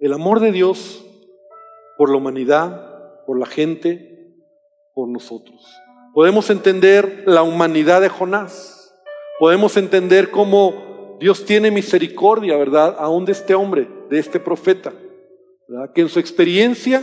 [0.00, 1.04] El amor de Dios
[1.96, 4.32] por la humanidad, por la gente,
[4.94, 5.66] por nosotros.
[6.14, 8.94] Podemos entender la humanidad de Jonás.
[9.40, 12.94] Podemos entender cómo Dios tiene misericordia, ¿verdad?
[13.00, 14.92] Aún de este hombre, de este profeta.
[15.66, 15.92] ¿verdad?
[15.92, 17.02] Que en su experiencia,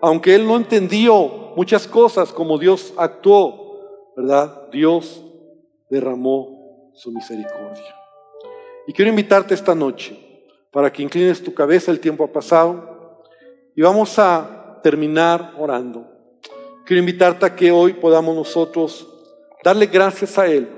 [0.00, 4.70] aunque él no entendió muchas cosas como Dios actuó, ¿verdad?
[4.70, 5.24] Dios
[5.90, 7.96] derramó su misericordia.
[8.86, 10.21] Y quiero invitarte esta noche
[10.72, 13.22] para que inclines tu cabeza, el tiempo ha pasado
[13.76, 16.06] y vamos a terminar orando.
[16.84, 19.08] Quiero invitarte a que hoy podamos nosotros
[19.62, 20.68] darle gracias a Él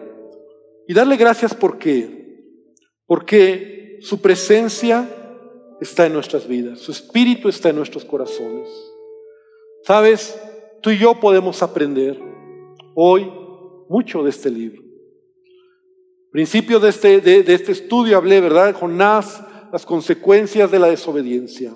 [0.87, 2.23] y darle gracias porque
[3.07, 5.09] porque su presencia
[5.81, 8.69] está en nuestras vidas, su espíritu está en nuestros corazones.
[9.85, 10.39] Sabes,
[10.81, 12.19] tú y yo podemos aprender
[12.95, 13.31] hoy
[13.89, 14.83] mucho de este libro.
[16.31, 18.75] Principio de este, de, este estudio hablé, ¿verdad?
[18.75, 19.43] Jonás,
[19.75, 21.75] las consecuencias de la desobediencia.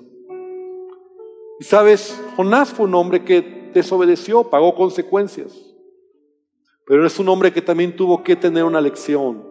[1.58, 5.52] Y sabes, Jonás fue un hombre que desobedeció, pagó consecuencias.
[6.86, 9.44] Pero es un hombre que también tuvo que tener una lección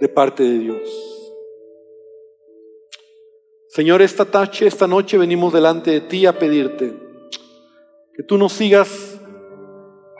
[0.00, 1.30] de parte de Dios.
[3.68, 6.98] Señor, esta noche, esta noche venimos delante de ti a pedirte
[8.12, 9.20] que tú nos sigas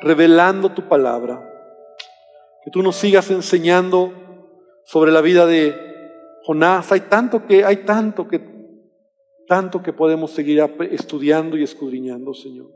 [0.00, 1.44] revelando tu palabra,
[2.64, 4.12] que tú nos sigas enseñando
[4.84, 5.89] sobre la vida de
[6.50, 6.90] Jonás.
[6.90, 8.40] Hay tanto que, hay tanto que,
[9.46, 12.72] tanto que podemos seguir estudiando y escudriñando, Señor.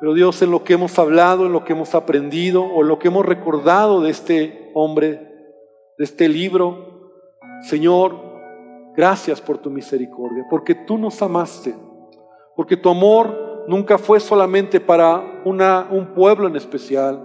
[0.00, 2.98] Pero Dios, en lo que hemos hablado, en lo que hemos aprendido o en lo
[2.98, 5.08] que hemos recordado de este hombre,
[5.96, 7.12] de este libro,
[7.62, 8.16] Señor,
[8.96, 11.76] gracias por tu misericordia, porque tú nos amaste,
[12.56, 17.24] porque tu amor nunca fue solamente para una, un pueblo en especial,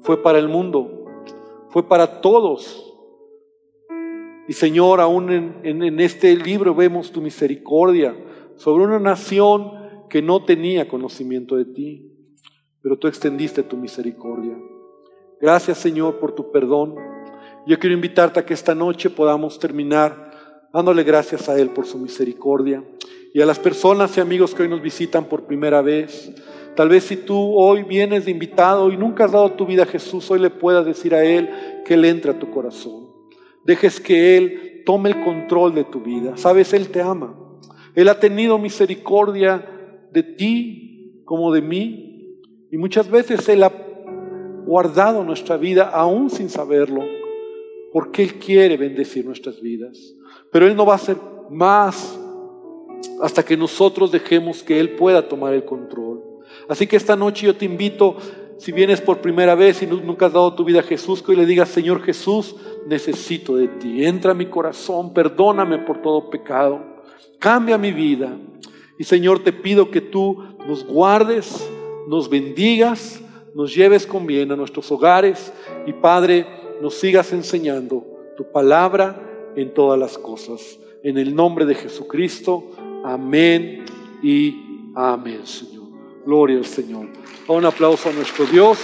[0.00, 1.04] fue para el mundo,
[1.68, 2.95] fue para todos.
[4.48, 5.30] Y Señor, aún
[5.64, 8.16] en, este libro vemos tu misericordia
[8.56, 9.72] sobre una nación
[10.08, 12.12] que no tenía conocimiento de ti,
[12.80, 14.56] pero tú extendiste tu misericordia.
[15.40, 16.94] Gracias Señor por tu perdón.
[17.66, 20.30] Yo quiero invitarte a que esta noche podamos terminar
[20.72, 22.84] dándole gracias a Él por su misericordia.
[23.34, 26.32] Y a las personas y amigos que hoy nos visitan por primera vez,
[26.76, 29.86] Tal vez si tú hoy vienes de invitado y nunca has dado tu vida a
[29.86, 31.48] Jesús, hoy le puedas decir a Él
[31.86, 33.05] que Él entre a tu corazón.
[33.66, 36.36] Dejes que Él tome el control de tu vida.
[36.36, 37.36] Sabes, Él te ama.
[37.94, 39.66] Él ha tenido misericordia
[40.12, 42.38] de ti como de mí.
[42.70, 43.72] Y muchas veces Él ha
[44.66, 47.04] guardado nuestra vida aún sin saberlo,
[47.92, 50.14] porque Él quiere bendecir nuestras vidas.
[50.50, 51.16] Pero Él no va a hacer
[51.50, 52.18] más
[53.20, 56.22] hasta que nosotros dejemos que Él pueda tomar el control.
[56.68, 58.16] Así que esta noche yo te invito,
[58.58, 61.36] si vienes por primera vez y nunca has dado tu vida a Jesús, que hoy
[61.36, 64.04] le digas, Señor Jesús, necesito de ti.
[64.04, 66.80] Entra a mi corazón, perdóname por todo pecado,
[67.38, 68.36] cambia mi vida.
[68.98, 71.70] Y Señor, te pido que tú nos guardes,
[72.08, 73.22] nos bendigas,
[73.54, 75.52] nos lleves con bien a nuestros hogares
[75.86, 76.46] y Padre,
[76.80, 78.04] nos sigas enseñando
[78.36, 80.78] tu palabra en todas las cosas.
[81.02, 82.70] En el nombre de Jesucristo,
[83.04, 83.84] amén
[84.22, 85.75] y amén, Señor.
[86.26, 87.06] Gloria al Señor.
[87.46, 88.78] Un aplauso a nuestro Dios.